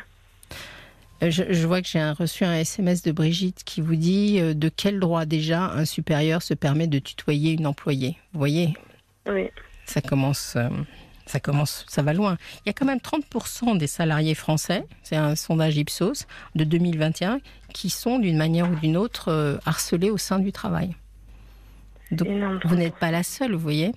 Je, 1.31 1.45
je, 1.51 1.67
vois 1.67 1.83
que 1.83 1.89
j'ai 1.89 2.03
reçu 2.11 2.45
un 2.45 2.55
SMS 2.55 3.03
de 3.03 3.13
Brigitte 3.13 3.63
qui 3.65 3.81
vous 3.81 3.97
dit 3.97 4.41
de 4.41 4.69
quel 4.69 4.99
droit 4.99 5.25
déjà 5.25 5.71
un 5.71 5.85
supérieur 5.85 6.43
se 6.43 6.55
permet 6.55 6.89
de 6.89 6.99
tutoyer 6.99 7.53
une 7.53 7.67
employée? 7.67 8.17
Vous 8.33 8.39
voyez? 8.39 8.75
Oui 9.29 9.51
ça 9.87 10.01
commence, 10.01 10.55
euh, 10.57 10.69
ça 11.27 11.41
commence, 11.41 11.85
ça 11.89 12.03
va 12.03 12.13
loin. 12.13 12.37
Il 12.65 12.69
y 12.69 12.71
a 12.71 12.73
quand 12.73 12.87
même 12.87 12.99
30% 12.99 13.77
des 13.77 13.87
salariés 13.87 14.35
français, 14.35 14.85
c'est 15.03 15.17
un 15.17 15.37
sondage 15.37 15.77
Ipsos 15.77 16.27
de 16.55 16.65
2021, 16.65 17.41
qui 17.73 17.91
sont 17.91 18.19
d'une 18.19 18.37
manière 18.37 18.71
ou 18.71 18.75
d'une 18.77 18.97
autre 18.97 19.29
euh, 19.29 19.57
harcelés 19.67 20.11
au 20.11 20.19
sein 20.19 20.39
du 20.39 20.53
travail. 20.53 20.95
Donc 22.13 22.29
vous 22.65 22.77
n'êtes 22.77 22.95
pas 22.97 23.11
la 23.11 23.23
seule, 23.23 23.53
vous 23.53 23.59
voyez. 23.59 23.93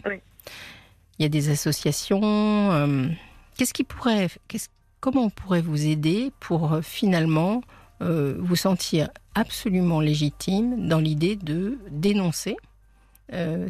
Il 1.19 1.23
y 1.23 1.25
a 1.25 1.29
des 1.29 1.49
associations. 1.49 2.21
Euh, 2.23 3.07
qu'est-ce 3.57 3.73
qui 3.73 3.83
pourrait, 3.83 4.27
comment 4.99 5.25
on 5.25 5.29
pourrait 5.29 5.61
vous 5.61 5.85
aider 5.85 6.31
pour 6.39 6.79
finalement 6.81 7.61
vous 7.99 8.55
sentir 8.55 9.09
absolument 9.33 9.99
légitime 9.99 10.87
dans 10.87 10.99
l'idée 10.99 11.35
de 11.35 11.77
dénoncer 11.89 12.57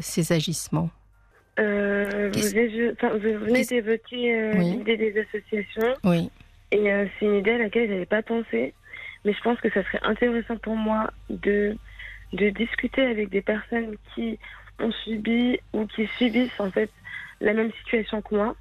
ces 0.00 0.32
agissements? 0.32 0.90
Euh, 1.58 2.30
vous, 2.34 3.38
venez 3.38 3.64
d'évoquer 3.64 4.34
euh, 4.34 4.52
l'idée 4.52 4.96
des 4.96 5.20
associations. 5.20 5.94
Oui. 6.04 6.30
Et 6.70 6.92
euh, 6.92 7.06
c'est 7.18 7.26
une 7.26 7.36
idée 7.36 7.52
à 7.52 7.58
laquelle 7.58 7.88
je 7.88 7.92
n'avais 7.92 8.06
pas 8.06 8.22
pensé. 8.22 8.74
Mais 9.24 9.32
je 9.32 9.40
pense 9.42 9.58
que 9.60 9.70
ça 9.70 9.82
serait 9.84 10.00
intéressant 10.02 10.56
pour 10.58 10.76
moi 10.76 11.10
de, 11.30 11.76
de 12.32 12.50
discuter 12.50 13.02
avec 13.02 13.30
des 13.30 13.42
personnes 13.42 13.96
qui 14.14 14.38
ont 14.80 14.92
subi 15.04 15.58
ou 15.72 15.86
qui 15.86 16.06
subissent 16.18 16.60
en 16.60 16.70
fait 16.70 16.90
la 17.40 17.52
même 17.52 17.72
situation 17.80 18.22
que 18.22 18.34
moi 18.34 18.56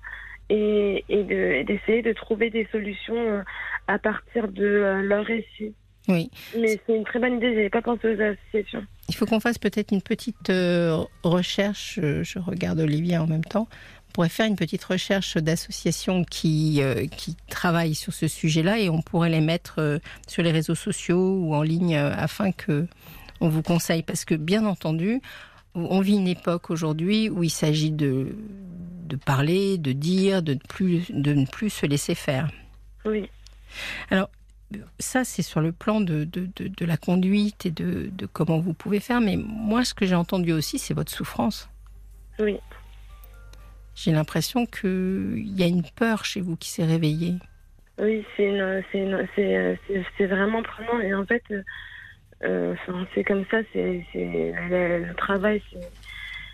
et, 0.50 1.04
et 1.10 1.24
d'essayer 1.64 2.02
de, 2.02 2.14
trouver 2.14 2.50
des 2.50 2.68
solutions 2.72 3.44
à 3.88 4.00
partir 4.00 4.48
de 4.48 5.02
leur 5.04 5.26
récit. 5.26 5.74
Oui. 6.08 6.30
Mais 6.58 6.80
c'est 6.86 6.96
une 6.96 7.04
très 7.04 7.20
bonne 7.20 7.38
idée, 7.38 7.50
je 7.50 7.56
n'avais 7.56 7.70
pas 7.70 7.82
pensé 7.82 8.16
aux 8.16 8.22
associations. 8.22 8.86
Il 9.10 9.16
faut 9.16 9.26
qu'on 9.26 9.40
fasse 9.40 9.58
peut-être 9.58 9.92
une 9.92 10.02
petite 10.02 10.50
euh, 10.50 11.04
recherche, 11.24 12.00
euh, 12.02 12.24
je 12.24 12.40
regarde 12.40 12.80
Olivier 12.80 13.18
en 13.18 13.28
même 13.28 13.44
temps, 13.44 13.68
on 14.10 14.12
pourrait 14.14 14.30
faire 14.30 14.46
une 14.46 14.56
petite 14.56 14.84
recherche 14.84 15.38
d'associations 15.38 16.24
qui, 16.24 16.82
euh, 16.82 17.08
qui 17.08 17.36
travaillent 17.50 17.96
sur 17.96 18.14
ce 18.14 18.28
sujet-là 18.28 18.80
et 18.80 18.90
on 18.90 19.02
pourrait 19.02 19.30
les 19.30 19.42
mettre 19.42 20.00
sur 20.28 20.44
les 20.44 20.52
réseaux 20.52 20.76
sociaux 20.76 21.40
ou 21.40 21.56
en 21.56 21.64
ligne 21.64 21.96
afin 21.96 22.52
que 22.52 22.88
on 23.42 23.50
vous 23.50 23.62
conseille. 23.62 24.04
Parce 24.04 24.26
que 24.26 24.36
bien 24.36 24.66
entendu, 24.66 25.22
on 25.76 26.00
vit 26.00 26.16
une 26.16 26.28
époque 26.28 26.70
aujourd'hui 26.70 27.30
où 27.30 27.44
il 27.44 27.50
s'agit 27.50 27.92
de, 27.92 28.36
de 29.06 29.16
parler, 29.16 29.78
de 29.78 29.92
dire, 29.92 30.42
de 30.42 30.58
plus, 30.70 31.12
de 31.12 31.34
ne 31.34 31.46
plus 31.46 31.70
se 31.70 31.86
laisser 31.86 32.16
faire. 32.16 32.50
Oui. 33.06 33.30
Alors, 34.10 34.30
ça, 35.00 35.24
c'est 35.24 35.42
sur 35.42 35.62
le 35.62 35.72
plan 35.72 36.02
de, 36.02 36.24
de, 36.24 36.50
de, 36.56 36.86
la 36.86 36.98
conduite 36.98 37.66
et 37.66 37.72
de, 37.72 38.10
comment 38.34 38.60
vous 38.60 38.74
pouvez 38.74 39.00
faire. 39.00 39.22
Mais 39.22 39.38
moi, 39.38 39.84
ce 39.86 39.94
que 39.94 40.06
j'ai 40.06 40.16
entendu 40.16 40.54
aussi, 40.54 40.80
c'est 40.80 40.94
votre 40.94 41.12
souffrance. 41.12 41.70
Oui. 42.40 42.58
J'ai 43.96 44.12
l'impression 44.12 44.66
qu'il 44.66 45.54
y 45.56 45.64
a 45.64 45.68
une 45.68 45.84
peur 45.84 46.26
chez 46.26 46.42
vous 46.42 46.58
qui 46.58 46.70
s'est 46.70 46.86
réveillée. 46.86 47.36
Oui, 47.98 48.26
c'est 48.36 48.50
vraiment 50.26 50.64
prenant. 50.64 51.00
Et 51.00 51.14
en 51.14 51.26
fait, 51.26 51.44
euh, 51.52 51.62
c'est 52.42 53.24
comme 53.24 53.46
ça, 53.50 53.58
c'est 53.74 54.06
le, 54.14 55.14
travail, 55.16 55.62
c'est 55.72 55.80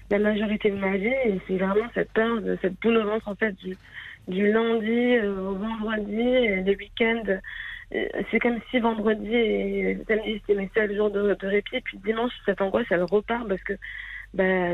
la 0.09 0.19
majorité 0.19 0.69
de 0.69 0.77
ma 0.77 0.97
vie. 0.97 1.07
Et 1.07 1.39
c'est 1.47 1.57
vraiment 1.57 1.87
cette 1.93 2.11
peur, 2.11 2.41
de, 2.41 2.57
cette 2.61 2.79
boule 2.81 2.97
au 2.97 3.05
ventre, 3.05 3.27
en 3.27 3.35
fait, 3.35 3.53
du, 3.53 3.77
du 4.27 4.51
lundi 4.51 5.15
euh, 5.15 5.49
au 5.49 5.55
vendredi, 5.55 6.21
et 6.21 6.61
les 6.61 6.75
week-ends 6.75 7.39
c'est 8.31 8.39
comme 8.39 8.59
si 8.69 8.79
vendredi 8.79 9.35
et 9.35 9.97
samedi 10.07 10.35
c'était 10.35 10.59
mes 10.59 10.71
seuls 10.73 10.95
jours 10.95 11.11
de, 11.11 11.35
répit, 11.41 11.81
puis 11.81 11.97
dimanche 11.97 12.31
cette 12.45 12.61
angoisse 12.61 12.85
elle 12.89 13.03
repart 13.03 13.47
parce 13.47 13.61
que 13.63 13.73
bah, 14.33 14.73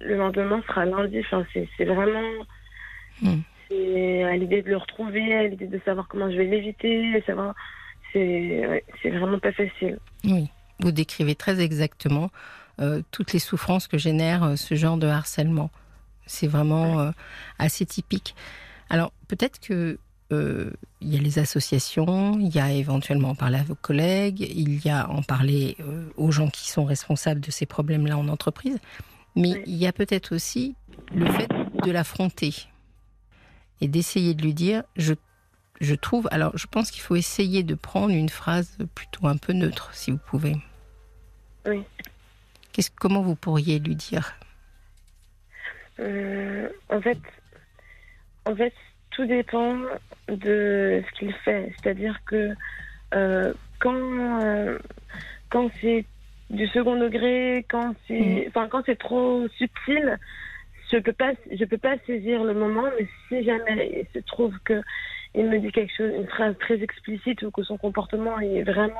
le 0.00 0.16
lendemain 0.16 0.62
sera 0.66 0.86
lundi. 0.86 1.20
Enfin, 1.20 1.44
c'est 1.52 1.84
vraiment 1.84 2.22
hmm. 3.20 3.40
à 3.70 4.36
l'idée 4.36 4.62
de 4.62 4.70
le 4.70 4.78
retrouver, 4.78 5.34
à 5.34 5.46
l'idée 5.46 5.66
de 5.66 5.80
savoir 5.84 6.08
comment 6.08 6.30
je 6.30 6.36
vais 6.36 6.46
l'éviter, 6.46 7.22
savoir 7.26 7.54
c'est 8.14 9.10
vraiment 9.10 9.38
pas 9.38 9.52
facile. 9.52 9.98
Oui, 10.24 10.48
vous 10.80 10.92
décrivez 10.92 11.34
très 11.34 11.60
exactement 11.60 12.30
euh, 12.80 13.02
toutes 13.10 13.32
les 13.32 13.38
souffrances 13.38 13.86
que 13.86 13.98
génère 13.98 14.42
euh, 14.42 14.56
ce 14.56 14.74
genre 14.74 14.96
de 14.96 15.06
harcèlement. 15.06 15.70
C'est 16.26 16.46
vraiment 16.46 17.00
euh, 17.00 17.10
assez 17.58 17.86
typique. 17.86 18.34
Alors 18.88 19.12
peut-être 19.28 19.60
que 19.60 19.98
il 20.30 21.14
y 21.14 21.16
a 21.16 21.20
les 21.20 21.38
associations, 21.38 22.40
il 22.40 22.52
y 22.52 22.58
a 22.58 22.72
éventuellement 22.72 23.28
en 23.28 23.34
parler 23.36 23.58
à 23.58 23.62
vos 23.62 23.76
collègues, 23.76 24.40
il 24.40 24.84
y 24.84 24.90
a 24.90 25.08
en 25.08 25.22
parler 25.22 25.76
aux 26.16 26.32
gens 26.32 26.48
qui 26.48 26.68
sont 26.68 26.84
responsables 26.84 27.40
de 27.40 27.52
ces 27.52 27.66
problèmes-là 27.66 28.18
en 28.18 28.26
entreprise, 28.26 28.80
mais 29.36 29.62
il 29.64 29.76
y 29.76 29.86
a 29.86 29.92
peut-être 29.92 30.34
aussi 30.34 30.74
le 31.14 31.26
fait 31.26 31.46
de 31.84 31.90
l'affronter 31.92 32.52
et 33.80 33.86
d'essayer 33.86 34.34
de 34.34 34.42
lui 34.42 34.54
dire, 34.54 34.82
je, 34.96 35.14
je 35.80 35.94
trouve, 35.94 36.28
alors 36.30 36.56
je 36.56 36.66
pense 36.66 36.90
qu'il 36.90 37.02
faut 37.02 37.16
essayer 37.16 37.62
de 37.62 37.74
prendre 37.74 38.10
une 38.10 38.28
phrase 38.28 38.76
plutôt 38.94 39.26
un 39.26 39.36
peu 39.36 39.52
neutre, 39.52 39.92
si 39.94 40.10
vous 40.10 40.18
pouvez. 40.18 40.56
Oui. 41.66 41.82
comment 42.96 43.22
vous 43.22 43.34
pourriez 43.34 43.78
lui 43.78 43.96
dire? 43.96 44.36
Euh, 46.00 46.68
En 46.88 47.00
fait, 47.00 47.18
en 48.44 48.54
fait, 48.54 48.74
tout 49.10 49.26
dépend 49.26 49.78
de 50.28 51.02
ce 51.06 51.18
qu'il 51.18 51.32
fait. 51.44 51.72
C'est-à-dire 51.76 52.20
que 52.26 52.54
euh, 53.14 53.52
quand, 53.78 53.94
euh, 53.94 54.78
quand 55.48 55.70
c'est 55.80 56.04
du 56.50 56.66
second 56.68 56.96
degré, 56.96 57.64
quand 57.68 57.94
c'est, 58.06 58.20
mm. 58.20 58.48
enfin, 58.48 58.68
quand 58.68 58.82
c'est 58.86 58.98
trop 58.98 59.46
subtil, 59.56 60.18
je 60.92 60.98
peux 60.98 61.12
pas, 61.12 61.32
je 61.50 61.64
peux 61.64 61.78
pas 61.78 61.96
saisir 62.06 62.44
le 62.44 62.54
moment. 62.54 62.84
Mais 62.98 63.06
si 63.28 63.44
jamais 63.44 64.06
il 64.06 64.06
se 64.12 64.24
trouve 64.24 64.54
que 64.64 64.82
il 65.34 65.46
me 65.46 65.58
dit 65.58 65.72
quelque 65.72 65.92
chose, 65.96 66.12
une 66.16 66.28
phrase 66.28 66.54
très 66.58 66.82
explicite 66.82 67.42
ou 67.42 67.50
que 67.50 67.62
son 67.62 67.76
comportement 67.76 68.38
est 68.40 68.62
vraiment, 68.62 68.94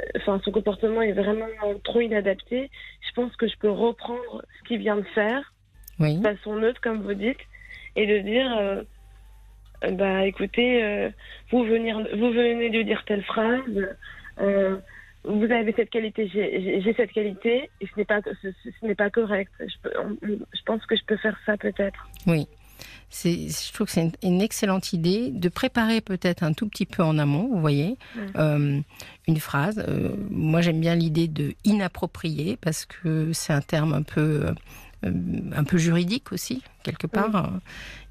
euh, 0.00 0.04
enfin, 0.16 0.40
son 0.44 0.52
comportement 0.52 1.02
est 1.02 1.12
vraiment 1.12 1.46
trop 1.82 2.00
inadapté, 2.00 2.70
je 3.06 3.12
pense 3.14 3.34
que 3.36 3.48
je 3.48 3.56
peux 3.58 3.70
reprendre 3.70 4.42
ce 4.58 4.68
qu'il 4.68 4.78
vient 4.78 4.96
de 4.96 5.06
faire, 5.14 5.52
de 6.00 6.20
façon 6.22 6.56
neutre, 6.56 6.80
comme 6.80 7.02
vous 7.02 7.14
dites, 7.14 7.40
et 7.96 8.06
de 8.06 8.18
dire 8.18 8.82
euh, 9.84 9.90
bah 9.92 10.26
écoutez, 10.26 10.82
euh, 10.82 11.10
vous, 11.50 11.64
venir, 11.64 11.98
vous 11.98 12.30
venez 12.30 12.70
de 12.70 12.82
dire 12.82 13.04
telle 13.06 13.22
phrase, 13.24 13.62
euh, 14.40 14.76
vous 15.24 15.50
avez 15.50 15.72
cette 15.72 15.90
qualité, 15.90 16.28
j'ai 16.28 16.94
cette 16.96 17.12
qualité, 17.12 17.70
et 17.80 17.86
ce 17.86 17.92
n'est 17.96 18.04
pas, 18.04 18.20
ce, 18.42 18.86
n'est 18.86 18.94
pas 18.94 19.10
correct. 19.10 19.52
Je, 19.60 19.88
je, 20.22 20.62
pense 20.64 20.84
que 20.86 20.96
je 20.96 21.04
peux 21.04 21.16
faire 21.16 21.38
ça 21.46 21.56
peut-être. 21.56 22.08
Oui. 22.26 22.46
Je 23.10 23.72
trouve 23.72 23.86
que 23.86 23.92
c'est 23.92 24.12
une, 24.22 24.40
excellente 24.40 24.92
idée 24.92 25.30
de 25.30 25.48
préparer 25.48 26.00
peut-être 26.00 26.42
un 26.42 26.52
tout 26.52 26.68
petit 26.68 26.86
peu 26.86 27.02
en 27.02 27.18
amont, 27.18 27.48
vous 27.48 27.60
voyez, 27.60 27.96
une 28.36 29.38
phrase. 29.38 29.84
moi, 30.30 30.60
j'aime 30.60 30.80
bien 30.80 30.94
l'idée 30.94 31.28
de 31.28 31.54
inapproprié 31.64 32.56
parce 32.56 32.84
que 32.84 33.32
c'est 33.32 33.52
un 33.52 33.60
terme 33.60 33.92
un 33.92 34.02
peu 34.02 34.54
euh, 35.04 35.12
un 35.54 35.64
peu 35.64 35.78
juridique 35.78 36.32
aussi, 36.32 36.62
quelque 36.82 37.06
part. 37.06 37.50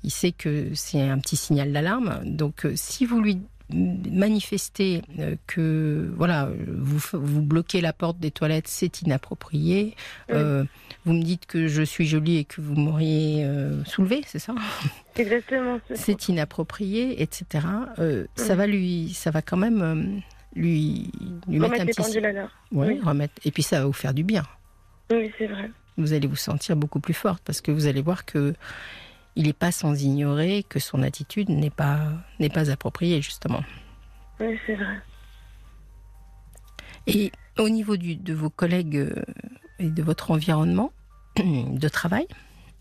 Il 0.03 0.11
sait 0.11 0.31
que 0.31 0.69
c'est 0.73 1.01
un 1.01 1.19
petit 1.19 1.35
signal 1.35 1.71
d'alarme. 1.71 2.21
Donc, 2.25 2.65
euh, 2.65 2.73
si 2.75 3.05
vous 3.05 3.21
lui 3.21 3.39
manifestez 3.73 5.01
euh, 5.19 5.35
que 5.47 6.11
voilà 6.15 6.49
vous, 6.67 6.99
vous 7.13 7.41
bloquez 7.41 7.81
la 7.81 7.93
porte 7.93 8.19
des 8.19 8.31
toilettes 8.31 8.67
c'est 8.67 9.01
inapproprié 9.01 9.95
vous 10.29 11.13
me 11.13 11.21
dites 11.21 11.45
que 11.45 11.67
je 11.67 11.83
suis 11.83 12.05
jolie 12.05 12.37
et 12.37 12.45
que 12.45 12.61
vous 12.61 12.75
m'auriez 12.75 13.45
soulevé 13.85 14.21
c'est 14.25 14.39
ça? 14.39 14.55
Exactement 15.15 15.79
c'est 15.93 16.29
inapproprié 16.29 17.21
etc 17.21 17.65
ça 18.35 18.55
va 18.55 18.67
lui 18.67 19.13
ça 19.13 19.31
va 19.31 19.41
quand 19.41 19.57
même 19.57 20.21
lui, 20.55 21.11
lui 21.47 21.59
Remettre 21.59 21.85
mettre 21.85 22.01
un 22.01 22.03
petit... 22.03 22.19
Ouais, 22.71 22.87
Oui. 22.87 22.99
remettre. 23.03 23.33
Et 23.45 23.51
puis 23.51 23.63
ça 23.63 23.79
va 23.79 23.85
vous 23.85 23.93
faire 23.93 24.13
du 24.13 24.23
bien. 24.23 24.43
Oui, 25.11 25.31
c'est 25.37 25.47
vrai. 25.47 25.71
Vous 25.97 26.13
allez 26.13 26.27
vous 26.27 26.35
sentir 26.35 26.75
beaucoup 26.75 26.99
plus 26.99 27.13
forte 27.13 27.41
parce 27.45 27.61
que 27.61 27.71
vous 27.71 27.87
allez 27.87 28.01
voir 28.01 28.25
que 28.25 28.53
il 29.35 29.45
n'est 29.47 29.53
pas 29.53 29.71
sans 29.71 30.01
ignorer 30.03 30.63
que 30.63 30.79
son 30.79 31.01
attitude 31.03 31.49
n'est 31.49 31.69
pas, 31.69 31.99
n'est 32.39 32.49
pas 32.49 32.69
appropriée, 32.69 33.21
justement. 33.21 33.63
Oui, 34.39 34.59
c'est 34.65 34.75
vrai. 34.75 35.01
Et 37.07 37.31
au 37.57 37.69
niveau 37.69 37.97
du, 37.97 38.15
de 38.15 38.33
vos 38.33 38.49
collègues 38.49 38.97
euh, 38.97 39.23
et 39.79 39.89
de 39.89 40.03
votre 40.03 40.31
environnement 40.31 40.91
de 41.37 41.87
travail, 41.89 42.27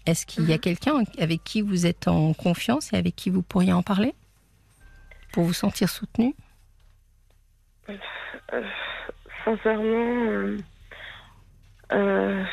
est-ce 0.07 0.27
qu'il 0.27 0.45
y 0.49 0.53
a 0.53 0.57
Mhm. 0.57 0.61
quelqu'un 0.61 1.05
avec 1.19 1.43
qui 1.45 1.63
vous 1.63 1.87
êtes 1.87 2.09
en 2.09 2.33
confiance 2.35 2.93
et 2.93 2.97
avec 2.97 3.17
qui 3.17 3.31
vous 3.31 3.43
pourriez 3.43 3.73
en 3.73 3.83
parler 3.83 4.15
Pour 5.33 5.45
vous 5.45 5.53
sentir 5.53 5.89
soutenu? 5.89 6.35
Euh, 7.89 8.63
sincèrement, 9.45 10.31
euh, 10.31 10.59
euh, 11.93 12.45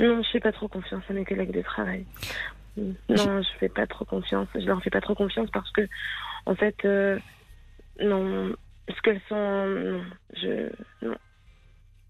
non, 0.00 0.22
je 0.22 0.28
fais 0.32 0.40
pas 0.40 0.52
trop 0.52 0.68
confiance 0.68 1.02
à 1.08 1.12
mes 1.12 1.24
collègues 1.24 1.52
de 1.52 1.62
travail. 1.62 2.04
Non, 3.08 3.42
je 3.42 3.48
fais 3.58 3.68
pas 3.68 3.86
trop 3.86 4.04
confiance. 4.04 4.48
Je 4.54 4.66
leur 4.66 4.82
fais 4.82 4.90
pas 4.90 5.00
trop 5.00 5.14
confiance 5.14 5.50
parce 5.50 5.70
que, 5.72 5.88
en 6.46 6.54
fait, 6.54 6.76
euh, 6.84 7.18
non, 8.00 8.52
ce 8.88 9.00
qu'elles 9.02 9.20
sont, 9.28 9.66
non, 9.66 10.02
je, 10.34 10.70
non, 11.02 11.16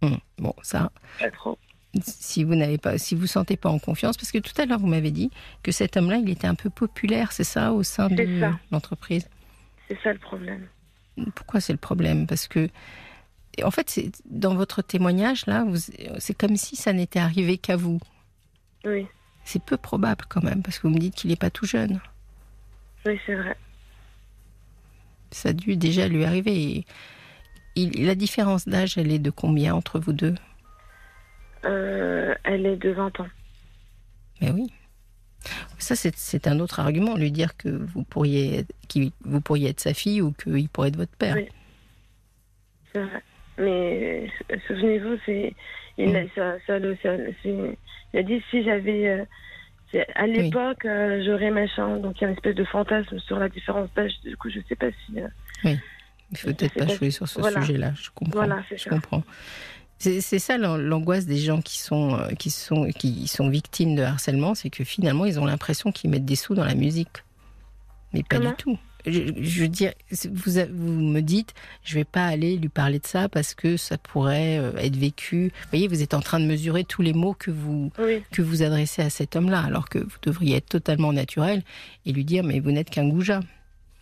Hum, 0.03 0.19
Bon, 0.39 0.55
ça, 0.63 0.93
pas 1.19 1.31
trop. 1.31 1.59
si 2.01 2.45
vous 2.45 2.55
n'avez 2.55 2.79
pas, 2.79 2.99
si 2.99 3.15
vous 3.17 3.27
sentez 3.27 3.57
pas 3.57 3.69
en 3.69 3.79
confiance, 3.81 4.17
parce 4.17 4.31
que 4.31 4.39
tout 4.39 4.53
à 4.61 4.65
l'heure 4.67 4.79
vous 4.79 4.87
m'avez 4.87 5.11
dit 5.11 5.31
que 5.65 5.73
cet 5.73 5.97
homme-là, 5.97 6.19
il 6.19 6.31
était 6.31 6.47
un 6.47 6.55
peu 6.55 6.71
populaire, 6.71 7.33
c'est 7.33 7.43
ça, 7.45 7.73
au 7.73 7.83
sein 7.83 8.09
de 8.09 8.25
l'entreprise? 8.71 9.29
C'est 9.89 9.99
ça 10.03 10.13
le 10.13 10.19
problème. 10.19 10.69
Pourquoi 11.35 11.61
c'est 11.61 11.73
le 11.73 11.79
problème? 11.79 12.29
Parce 12.29 12.47
que, 12.47 12.69
en 13.65 13.73
fait, 13.73 14.01
dans 14.27 14.55
votre 14.55 14.83
témoignage 14.83 15.47
là, 15.47 15.65
c'est 16.19 16.35
comme 16.39 16.57
si 16.57 16.77
ça 16.77 16.93
n'était 16.93 17.19
arrivé 17.19 17.59
qu'à 17.59 17.75
vous. 17.75 17.99
Oui, 18.85 19.07
C'est 19.51 19.63
peu 19.63 19.79
probable 19.79 20.27
quand 20.29 20.43
même, 20.45 20.63
parce 20.63 20.79
que 20.79 20.87
vous 20.87 20.93
me 20.93 20.99
dites 20.99 21.15
qu'il 21.15 21.31
n'est 21.31 21.37
pas 21.37 21.49
tout 21.49 21.65
jeune. 21.65 22.01
oui, 23.07 23.19
c'est 23.25 23.35
vrai. 23.35 23.57
Ça 25.31 25.49
a 25.49 25.53
dû 25.55 25.75
déjà 25.79 26.07
lui 26.07 26.23
arriver. 26.27 26.85
Il- 27.75 28.05
la 28.05 28.15
différence 28.15 28.69
d'âge, 28.69 28.99
elle 28.99 29.11
est 29.11 29.19
de 29.19 29.31
combien 29.31 29.75
entre 29.75 29.99
vous 30.01 30.13
deux? 30.13 30.35
Euh, 31.65 32.35
elle 32.45 32.67
est 32.67 32.77
de 32.77 32.91
20 32.91 33.19
ans. 33.21 33.29
Mais 34.43 34.51
oui. 34.51 34.71
Ça, 35.79 35.97
c'est- 35.97 36.47
un 36.47 36.61
autre 36.61 36.79
argument, 36.81 37.17
lui 37.17 37.33
dire 37.33 37.57
que 37.57 37.71
vous 37.71 38.03
pourriez, 38.03 38.67
vous 39.25 39.41
pourriez 39.41 39.71
être 39.71 39.81
sa 39.81 39.95
fille 39.95 40.21
ou 40.21 40.33
qu'il 40.33 40.69
pourrait 40.69 40.89
être 40.89 40.97
votre 40.97 41.17
père. 41.17 41.37
Oui. 41.37 41.49
C'est 42.93 43.03
vrai. 43.03 43.23
Mais 43.59 44.31
euh, 44.53 44.57
souvenez-vous, 44.67 45.17
c'est 45.27 45.55
il, 45.99 46.15
a- 46.17 46.23
Mm. 46.25 46.29
ça, 46.35 46.55
ça, 46.67 46.79
ça- 47.03 47.17
il 48.15 48.19
a 48.19 48.23
dit 48.23 48.43
si 48.51 48.63
j'avais 48.65 49.09
euh, 49.09 50.05
à 50.15 50.27
l'époque 50.27 50.85
euh, 50.85 51.23
j'aurais 51.25 51.51
machin. 51.51 51.97
Donc 51.99 52.21
il 52.21 52.23
y 52.23 52.25
a 52.27 52.29
une 52.29 52.35
espèce 52.35 52.55
de 52.55 52.65
fantasme 52.65 53.19
sur 53.21 53.39
la 53.39 53.49
différence 53.49 53.89
d'âge. 53.97 54.13
Du 54.25 54.37
coup, 54.37 54.49
je 54.51 54.61
sais 54.69 54.77
pas 54.77 54.91
si. 55.07 55.21
euh, 55.21 55.29
Il 56.31 56.37
faut 56.39 56.49
Je 56.51 56.53
peut-être 56.55 56.75
pas 56.87 56.87
jouer 56.95 57.11
sur 57.11 57.27
ce 57.27 57.41
Voilà. 57.41 57.61
sujet-là. 57.63 57.93
Je 58.01 58.11
comprends. 58.15 58.39
Voilà, 58.41 58.63
c'est 58.69 58.77
je 58.79 58.85
ça. 58.85 58.91
comprends. 58.91 59.25
C'est 60.01 60.21
ça 60.39 60.59
l'an- 60.59 60.77
l'angoisse 60.77 61.27
des 61.27 61.39
gens 61.39 61.61
qui 61.61 61.79
sont, 61.79 62.17
qui, 62.39 62.51
sont, 62.51 62.89
qui 62.91 63.27
sont 63.27 63.49
victimes 63.49 63.97
de 63.97 64.03
harcèlement, 64.03 64.55
c'est 64.55 64.71
que 64.71 64.85
finalement, 64.85 65.25
ils 65.25 65.41
ont 65.41 65.45
l'impression 65.45 65.91
qu'ils 65.91 66.11
mettent 66.11 66.25
des 66.25 66.37
sous 66.37 66.55
dans 66.55 66.65
la 66.65 66.77
musique. 66.77 67.25
Mais 68.13 68.23
pas 68.23 68.37
Comment? 68.37 68.51
du 68.51 68.57
tout. 68.57 68.79
Je, 69.11 69.33
je 69.41 69.61
veux 69.63 69.69
dire, 69.69 69.93
vous, 70.31 70.93
me 70.93 71.21
dites, 71.21 71.55
je 71.85 71.95
vais 71.95 72.05
pas 72.05 72.27
aller 72.27 72.57
lui 72.57 72.69
parler 72.69 72.99
de 72.99 73.07
ça 73.07 73.29
parce 73.29 73.55
que 73.55 73.77
ça 73.77 73.99
pourrait 73.99 74.59
euh, 74.59 74.73
être 74.77 74.97
vécu. 74.97 75.49
Vous 75.55 75.69
voyez, 75.71 75.89
vous 75.89 76.03
êtes 76.03 76.15
en 76.15 76.21
train 76.21 76.41
de 76.41 76.47
mesurer 76.47 76.85
tous 76.85 77.03
les 77.03 77.13
mots 77.13 77.35
que 77.35 77.51
vous, 77.51 77.91
Oui, 77.99 78.23
que 78.33 78.43
vous 78.43 78.63
adressez 78.63 79.03
à 79.03 79.11
cet 79.11 79.37
homme-là, 79.37 79.61
alors 79.61 79.89
que 79.89 79.99
vous 79.99 80.17
devriez 80.23 80.57
être 80.57 80.69
totalement 80.69 81.13
naturel 81.13 81.63
et 82.07 82.13
lui 82.13 82.25
dire, 82.25 82.45
mais 82.45 82.61
vous 82.61 82.71
n'êtes 82.71 82.91
qu'un 82.91 83.09
goujat. 83.09 83.41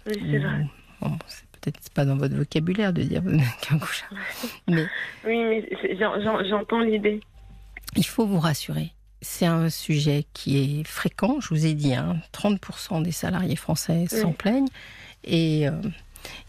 oui, 0.07 0.15
c'est 0.31 0.39
vrai. 0.39 0.67
Bon, 1.01 1.13
c'est 1.27 1.45
peut-être 1.61 1.91
pas 1.91 2.05
dans 2.05 2.17
votre 2.17 2.35
vocabulaire 2.35 2.93
de 2.93 3.03
dire 3.03 3.23
vous 3.23 3.31
n'êtes 3.31 3.57
qu'un 3.61 3.77
goujat. 3.77 4.07
Mais 4.69 4.87
Oui, 5.27 5.45
mais 5.45 5.69
j'entends 6.49 6.81
l'idée. 6.81 7.21
il 7.97 8.07
faut 8.07 8.27
vous 8.27 8.41
rassurer. 8.41 8.93
C'est 9.29 9.47
un 9.47 9.69
sujet 9.71 10.25
qui 10.35 10.57
est 10.81 10.85
fréquent, 10.87 11.41
je 11.41 11.49
vous 11.49 11.67
ai 11.67 11.75
dit, 11.75 11.95
hein, 11.95 12.17
30% 12.33 13.03
des 13.03 13.11
salariés 13.13 13.57
français 13.57 14.07
s'en 14.09 14.33
plaignent. 14.33 14.69
Et, 15.25 15.69
euh, 15.69 15.73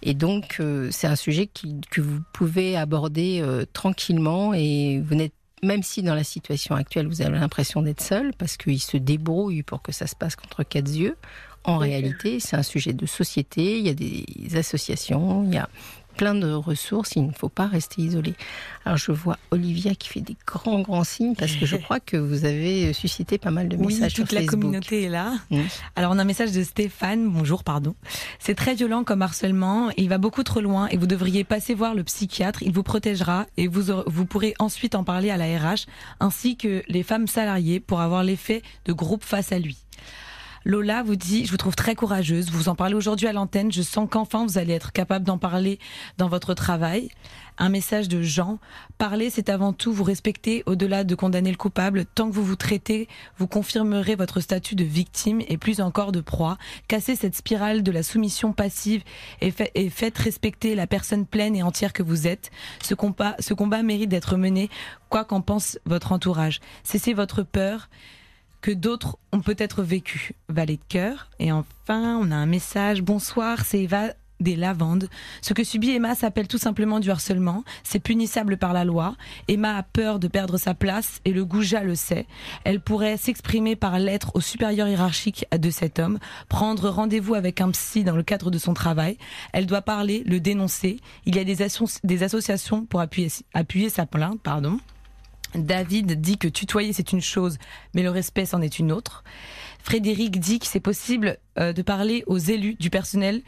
et 0.04 0.14
donc, 0.14 0.58
euh, 0.60 0.90
c'est 0.92 1.08
un 1.08 1.16
sujet 1.16 1.48
qui- 1.48 1.82
que 1.90 2.02
vous 2.02 2.22
pouvez 2.34 2.78
aborder 2.78 3.40
euh, 3.42 3.66
tranquillement. 3.74 4.54
Et 4.54 5.02
vous 5.02 5.16
n'êtes, 5.16 5.34
même 5.64 5.82
si 5.82 6.04
dans 6.04 6.14
la 6.14 6.24
situation 6.24 6.76
actuelle, 6.76 7.08
vous 7.08 7.22
avez 7.24 7.38
l'impression 7.40 7.82
d'être 7.82 8.02
seul, 8.02 8.32
parce 8.38 8.58
qu'il 8.58 8.80
se 8.82 8.96
débrouille 8.98 9.64
pour 9.64 9.82
que 9.82 9.92
ça 9.92 10.06
se 10.06 10.16
passe 10.16 10.36
contre 10.36 10.64
quatre 10.64 10.92
yeux, 10.96 11.18
en 11.64 11.80
Oui. 11.80 11.90
réalité, 11.90 12.40
c'est 12.40 12.56
un 12.56 12.64
sujet 12.64 12.94
de 12.94 13.06
société. 13.08 13.80
Il 13.80 13.86
y 13.88 13.90
a 13.90 13.94
des 13.96 14.56
associations, 14.56 15.44
il 15.46 15.56
y 15.56 15.58
a 15.58 15.68
plein 16.18 16.36
de 16.36 16.52
ressources, 16.52 17.12
il 17.16 17.26
ne 17.28 17.32
faut 17.32 17.50
pas 17.50 17.68
rester 17.68 18.02
isolé. 18.02 18.34
Alors 18.86 18.98
je 18.98 19.12
vois 19.12 19.38
Olivia 19.52 19.96
qui 19.96 20.10
fait 20.10 20.22
des 20.22 20.36
grands 20.46 20.82
grands 20.82 21.04
signes 21.04 21.36
parce 21.36 21.54
que 21.54 21.66
je 21.66 21.76
crois 21.84 22.00
que 22.00 22.18
vous 22.18 22.44
avez 22.46 22.92
suscité 22.94 23.38
pas 23.38 23.52
mal 23.52 23.70
de 23.70 23.78
Oui, 23.78 23.88
messages 23.94 24.14
toute 24.16 24.28
sur 24.28 24.36
la 24.36 24.42
Facebook. 24.42 24.62
communauté 24.62 25.04
est 25.04 25.10
là. 25.10 25.34
Alors 25.96 26.12
on 26.12 26.18
a 26.20 26.22
un 26.24 26.26
message 26.26 26.52
de 26.52 26.64
Stéphane, 26.64 27.30
bonjour, 27.30 27.64
pardon. 27.64 27.96
C'est 28.40 28.56
très 28.56 28.74
violent 28.76 29.04
comme 29.04 29.22
harcèlement, 29.22 29.90
il 29.98 30.10
va 30.10 30.18
beaucoup 30.18 30.44
trop 30.44 30.60
loin 30.62 30.88
et 30.88 30.98
vous 30.98 31.08
devriez 31.08 31.44
passer 31.44 31.74
voir 31.74 31.94
le 31.96 32.04
psychiatre, 32.04 32.64
il 32.64 32.72
vous 32.74 32.84
protégera 32.84 33.46
et 33.58 33.68
vous, 33.68 33.92
aurez- 33.92 34.04
vous 34.08 34.26
pourrez 34.26 34.54
ensuite 34.60 34.96
en 34.96 35.04
parler 35.04 35.30
à 35.30 35.38
la 35.38 35.46
RH 35.46 35.86
ainsi 36.20 36.58
que 36.58 36.84
les 36.88 37.04
femmes 37.04 37.28
salariées 37.28 37.80
pour 37.80 38.02
avoir 38.02 38.24
l'effet 38.24 38.62
de 38.86 38.94
groupe 38.94 39.24
face 39.24 39.52
à 39.52 39.60
lui. 39.60 39.78
Lola 40.68 41.02
vous 41.02 41.16
dit, 41.16 41.46
je 41.46 41.52
vous 41.52 41.56
trouve 41.58 41.78
très 41.78 41.96
courageuse, 41.96 42.50
vous 42.52 42.68
en 42.68 42.76
parlez 42.76 42.94
aujourd'hui 42.94 43.28
à 43.28 43.32
l'antenne, 43.32 43.72
je 43.72 43.82
sens 43.82 44.06
qu'enfin 44.12 44.46
vous 44.46 44.58
allez 44.58 44.74
être 44.74 44.92
capable 44.92 45.24
d'en 45.24 45.38
parler 45.38 45.80
dans 46.18 46.28
votre 46.28 46.54
travail. 46.54 47.08
Un 47.58 47.70
message 47.70 48.10
de 48.10 48.22
Jean, 48.22 48.60
parler 48.98 49.30
c'est 49.30 49.48
avant 49.48 49.72
tout 49.72 49.94
vous 49.94 50.04
respecter 50.04 50.64
au-delà 50.66 51.06
de 51.06 51.16
condamner 51.16 51.52
le 51.52 51.56
coupable, 51.58 52.04
tant 52.04 52.28
que 52.30 52.36
vous 52.36 52.44
vous 52.44 52.58
traitez, 52.58 53.08
vous 53.38 53.48
confirmerez 53.48 54.16
votre 54.16 54.42
statut 54.42 54.76
de 54.76 54.84
victime 54.84 55.42
et 55.48 55.58
plus 55.58 55.80
encore 55.80 56.12
de 56.12 56.20
proie. 56.20 56.58
Cassez 56.90 57.16
cette 57.16 57.38
spirale 57.38 57.82
de 57.82 57.92
la 57.94 58.04
soumission 58.04 58.52
passive 58.52 59.04
et, 59.40 59.52
fait- 59.52 59.72
et 59.74 59.90
faites 59.90 60.18
respecter 60.18 60.76
la 60.76 60.86
personne 60.86 61.26
pleine 61.26 61.56
et 61.56 61.64
entière 61.64 61.94
que 61.94 62.04
vous 62.04 62.28
êtes. 62.28 62.52
Ce 62.84 62.94
ce 63.40 63.54
combat 63.54 63.84
mérite 63.84 64.10
d'être 64.10 64.36
mené, 64.36 64.70
quoi 65.10 65.24
qu'en 65.24 65.40
pense 65.40 65.80
votre 65.86 66.12
entourage. 66.12 66.60
Cessez 66.84 67.14
votre 67.14 67.44
peur 67.44 67.88
que 68.68 68.74
d'autres 68.74 69.18
ont 69.32 69.40
peut-être 69.40 69.82
vécu. 69.82 70.34
Valet 70.50 70.76
de 70.76 70.82
cœur. 70.90 71.30
Et 71.40 71.54
enfin, 71.54 72.20
on 72.22 72.32
a 72.32 72.36
un 72.36 72.46
message. 72.46 73.02
Bonsoir, 73.02 73.64
c'est 73.64 73.80
Eva 73.80 74.10
des 74.42 74.58
lavandes. 74.58 75.08
Ce 75.42 75.54
que 75.54 75.64
subit 75.64 75.92
Emma 75.92 76.16
s'appelle 76.16 76.50
tout 76.50 76.58
simplement 76.58 77.00
du 77.00 77.10
harcèlement. 77.10 77.64
C'est 77.84 78.02
punissable 78.02 78.58
par 78.58 78.74
la 78.74 78.84
loi. 78.84 79.16
Emma 79.48 79.78
a 79.78 79.84
peur 79.84 80.20
de 80.20 80.28
perdre 80.28 80.58
sa 80.58 80.74
place 80.74 81.22
et 81.24 81.32
le 81.32 81.46
goujat 81.46 81.82
le 81.84 81.96
sait. 81.96 82.28
Elle 82.66 82.82
pourrait 82.82 83.16
s'exprimer 83.16 83.78
par 83.78 84.00
lettre 84.00 84.32
au 84.34 84.42
supérieur 84.42 84.90
hiérarchique 84.90 85.46
de 85.58 85.70
cet 85.70 85.98
homme, 85.98 86.20
prendre 86.50 86.90
rendez-vous 86.90 87.36
avec 87.36 87.62
un 87.62 87.72
psy 87.72 88.04
dans 88.04 88.18
le 88.18 88.24
cadre 88.24 88.52
de 88.52 88.58
son 88.58 88.74
travail. 88.74 89.18
Elle 89.54 89.66
doit 89.66 89.82
parler, 89.82 90.24
le 90.26 90.42
dénoncer. 90.42 91.00
Il 91.26 91.38
y 91.38 91.40
a 91.40 91.46
des, 91.46 91.62
asso- 91.62 92.02
des 92.04 92.22
associations 92.22 92.86
pour 92.86 93.00
appuyer, 93.00 93.30
appuyer 93.54 93.88
sa 93.88 94.06
plainte, 94.06 94.42
pardon. 94.42 94.78
David 95.56 96.20
dit 96.20 96.38
que 96.38 96.48
tutoyer 96.48 96.94
c'est 96.94 97.12
une 97.12 97.22
chose, 97.22 97.58
mais 97.94 98.04
le 98.04 98.10
respect 98.10 98.46
c'en 98.46 98.62
est 98.62 98.80
une 98.80 98.92
autre. 98.92 99.24
Frédéric 99.88 100.40
dit 100.40 100.60
que 100.60 100.66
c'est 100.66 100.82
possible 100.82 101.38
euh, 101.58 101.72
de 101.72 101.82
parler 101.82 102.24
aux 102.28 102.38
élus 102.38 102.76
du 102.76 102.90
personnel 102.90 103.42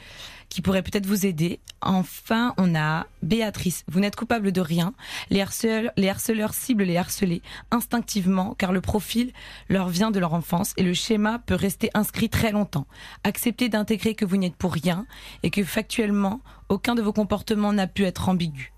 qui 0.47 0.61
pourraient 0.61 0.81
peut-être 0.81 1.05
vous 1.05 1.25
aider. 1.25 1.59
Enfin, 1.81 2.53
on 2.57 2.75
a 2.75 3.07
Béatrice. 3.21 3.83
Vous 3.89 3.99
n'êtes 3.99 4.15
coupable 4.15 4.51
de 4.51 4.61
rien. 4.61 4.93
Les 5.29 5.41
harceleurs, 5.41 5.91
les 5.97 6.09
harceleurs 6.09 6.53
ciblent 6.53 6.83
les 6.83 6.95
harcelés 6.95 7.41
instinctivement 7.71 8.55
car 8.57 8.71
le 8.71 8.79
profil 8.79 9.33
leur 9.67 9.89
vient 9.89 10.11
de 10.11 10.19
leur 10.19 10.33
enfance 10.33 10.73
et 10.77 10.83
le 10.83 10.93
schéma 10.93 11.39
peut 11.39 11.55
rester 11.55 11.89
inscrit 11.93 12.29
très 12.29 12.51
longtemps. 12.51 12.87
Acceptez 13.25 13.67
d'intégrer 13.67 14.15
que 14.15 14.25
vous 14.25 14.37
n'êtes 14.37 14.55
pour 14.55 14.71
rien 14.71 15.05
et 15.43 15.49
que 15.49 15.63
factuellement, 15.65 16.39
aucun 16.69 16.95
de 16.95 17.01
vos 17.01 17.13
comportements 17.13 17.73
n'a 17.73 17.87
pu 17.87 18.05
être 18.05 18.29
ambigu. 18.29 18.71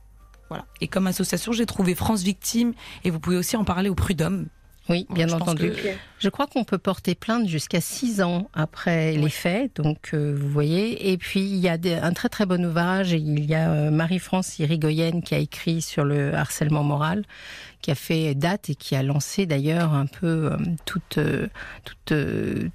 Voilà. 0.52 0.66
Et 0.82 0.90
comme 0.90 1.08
association, 1.08 1.54
j'ai 1.54 1.66
trouvé 1.66 1.96
France 1.96 2.24
Victime 2.24 2.74
et 3.06 3.10
vous 3.10 3.22
pouvez 3.22 3.38
aussi 3.38 3.56
en 3.56 3.64
parler 3.64 3.88
au 3.88 3.96
Prud'homme. 3.96 4.48
Oui, 4.92 5.08
bien 5.10 5.28
Je 5.28 5.34
entendu. 5.36 5.72
que-. 5.72 5.88
Je 6.20 6.30
crois 6.30 6.46
qu'on 6.46 6.64
peut 6.64 6.78
porter 6.78 7.16
plainte 7.16 7.48
jusqu'à 7.48 7.82
six 7.82 8.22
ans 8.22 8.50
après 8.54 9.14
les 9.14 9.30
faits, 9.30 9.78
donc 9.78 10.12
euh, 10.14 10.36
vous 10.40 10.50
voyez. 10.50 11.12
Et 11.12 11.18
puis 11.18 11.40
il 11.40 11.58
y 11.58 11.68
a 11.70 11.78
des- 11.80 11.96
un 11.96 12.14
très 12.14 12.30
très 12.30 12.46
bon 12.46 12.64
ouvrage. 12.64 13.12
Il 13.14 13.44
y 13.46 13.56
a 13.56 13.72
euh, 13.72 13.90
Marie-France 13.92 14.60
Irigoyen 14.60 15.22
qui 15.22 15.34
a 15.34 15.40
écrit 15.40 15.82
sur 15.82 16.04
le 16.04 16.36
harcèlement 16.36 16.84
moral, 16.84 17.24
qui 17.82 17.90
a 17.90 17.96
fait 17.96 18.36
date 18.36 18.70
et 18.70 18.76
qui 18.76 18.96
a 18.96 19.02
lancé 19.02 19.48
d'ailleurs 19.48 19.94
un 19.94 20.06
peu 20.06 20.52
euh, 20.52 20.58
toutes 20.86 21.18
toutes 21.86 22.14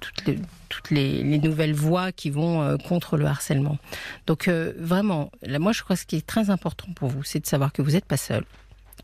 toutes 0.01 0.25
les 0.25 0.39
toutes 0.69 0.91
les, 0.91 1.23
les 1.23 1.39
nouvelles 1.39 1.73
voies 1.73 2.11
qui 2.11 2.29
vont 2.29 2.77
contre 2.89 3.15
le 3.15 3.25
harcèlement. 3.25 3.77
Donc 4.25 4.49
vraiment, 4.49 5.31
là, 5.41 5.59
moi 5.59 5.71
je 5.71 5.81
crois 5.83 5.95
que 5.95 6.01
ce 6.01 6.05
qui 6.05 6.17
est 6.17 6.27
très 6.27 6.49
important 6.49 6.87
pour 6.93 7.07
vous, 7.09 7.23
c'est 7.23 7.39
de 7.39 7.47
savoir 7.47 7.71
que 7.71 7.81
vous 7.81 7.91
n'êtes 7.91 8.03
pas 8.05 8.17
seul, 8.17 8.43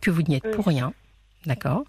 que 0.01 0.11
vous 0.11 0.23
n'y 0.23 0.35
êtes 0.35 0.43
Oui. 0.45 0.51
pour 0.53 0.65
rien, 0.65 0.91
d'accord? 1.45 1.85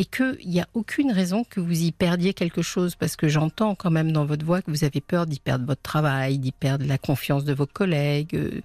Et 0.00 0.06
qu'il 0.06 0.48
n'y 0.48 0.60
a 0.62 0.66
aucune 0.72 1.12
raison 1.12 1.44
que 1.44 1.60
vous 1.60 1.82
y 1.82 1.92
perdiez 1.92 2.32
quelque 2.32 2.62
chose, 2.62 2.94
parce 2.96 3.16
que 3.16 3.28
j'entends 3.28 3.74
quand 3.74 3.90
même 3.90 4.12
dans 4.12 4.24
votre 4.24 4.46
voix 4.46 4.62
que 4.62 4.70
vous 4.70 4.82
avez 4.84 5.02
peur 5.02 5.26
d'y 5.26 5.38
perdre 5.40 5.66
votre 5.66 5.82
travail, 5.82 6.38
d'y 6.38 6.52
perdre 6.52 6.86
la 6.86 6.96
confiance 6.96 7.44
de 7.44 7.52
vos 7.52 7.66
collègues, 7.66 8.34
euh, 8.34 8.62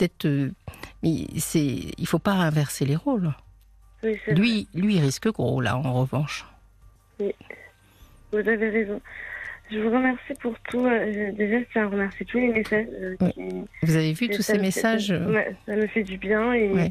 d'être... 0.00 0.24
euh, 0.26 0.50
mais 1.04 1.26
c'est, 1.38 1.92
il 1.96 2.06
faut 2.08 2.18
pas 2.18 2.32
inverser 2.32 2.84
les 2.84 2.96
rôles. 2.96 3.32
Oui, 4.02 4.18
c'est 4.24 4.32
vrai. 4.32 4.40
Lui, 4.40 4.66
lui, 4.74 4.96
il 4.96 5.00
risque 5.00 5.28
gros, 5.28 5.60
là, 5.60 5.76
en 5.76 5.92
revanche. 6.00 6.44
Vous 7.20 8.38
avez 8.38 8.68
raison. 8.70 9.00
Je 9.70 9.78
vous 9.78 9.90
remercie 9.90 10.34
pour 10.40 10.58
tout. 10.68 10.84
euh, 10.84 11.30
Déjà, 11.32 11.60
je 11.60 11.64
tiens 11.72 11.84
à 11.84 11.88
remercier 11.90 12.26
tous 12.26 12.38
les 12.38 12.48
messages. 12.48 12.86
euh, 12.92 13.16
Oui. 13.20 13.32
qui- 13.34 13.64
Vous 13.86 13.94
avez 13.96 14.12
vu 14.14 14.28
tous 14.30 14.42
ces 14.42 14.58
messages 14.58 15.08
ça, 15.16 15.44
ça 15.66 15.76
me 15.76 15.86
fait 15.86 16.02
du 16.02 16.16
bien 16.18 16.52
et, 16.52 16.70
Ouais. 16.72 16.90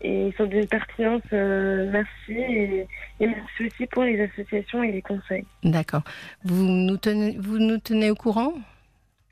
Et 0.00 0.28
ils 0.28 0.34
sont 0.34 0.46
d'une 0.46 0.66
pertinence. 0.66 1.22
euh, 1.32 1.90
merci. 1.90 2.32
Et, 2.32 2.86
et 3.20 3.26
merci 3.26 3.66
aussi 3.66 3.86
pour 3.86 4.04
les 4.04 4.20
associations 4.20 4.82
et 4.82 4.92
les 4.92 5.02
conseils. 5.02 5.44
D'accord. 5.64 6.02
Vous 6.44 6.64
nous 6.64 6.96
tenez, 6.96 7.36
vous 7.38 7.58
nous 7.58 7.78
tenez 7.78 8.10
au 8.10 8.14
courant? 8.14 8.52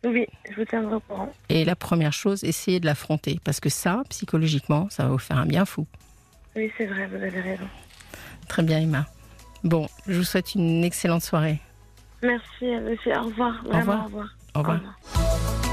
Oui, 0.05 0.27
je 0.51 0.57
vous 0.57 0.65
tiendrai 0.67 0.97
au 0.97 1.01
courant. 1.01 1.33
Et 1.49 1.65
la 1.65 1.77
première 1.77 2.13
chose, 2.13 2.45
essayez 2.45 2.79
de 2.79 2.87
l'affronter, 2.87 3.41
parce 3.43 3.59
que 3.59 3.71
ça, 3.71 4.03
psychologiquement, 4.11 4.89
ça 4.91 5.05
va 5.05 5.11
vous 5.11 5.19
faire 5.19 5.39
un 5.39 5.47
bien 5.47 5.65
fou. 5.65 5.87
Oui, 6.57 6.71
c'est 6.77 6.87
vrai, 6.87 7.07
vous 7.07 7.17
avez 7.17 7.41
raison. 7.41 7.67
Très 8.49 8.63
bien, 8.63 8.81
Emma. 8.81 9.07
Bon, 9.63 9.89
je 10.07 10.19
vous 10.19 10.25
souhaite 10.25 10.55
une 10.55 10.85
excellente 10.85 11.23
soirée. 11.23 11.59
Merci. 12.23 12.67
Au 12.67 13.23
revoir. 13.23 13.65
Vraiment, 13.65 14.05
revoir. 14.05 14.05
Au 14.05 14.05
revoir. 14.05 14.29
Au 14.55 14.59
revoir. 14.59 14.77
Au 14.77 14.79
revoir. 14.79 15.64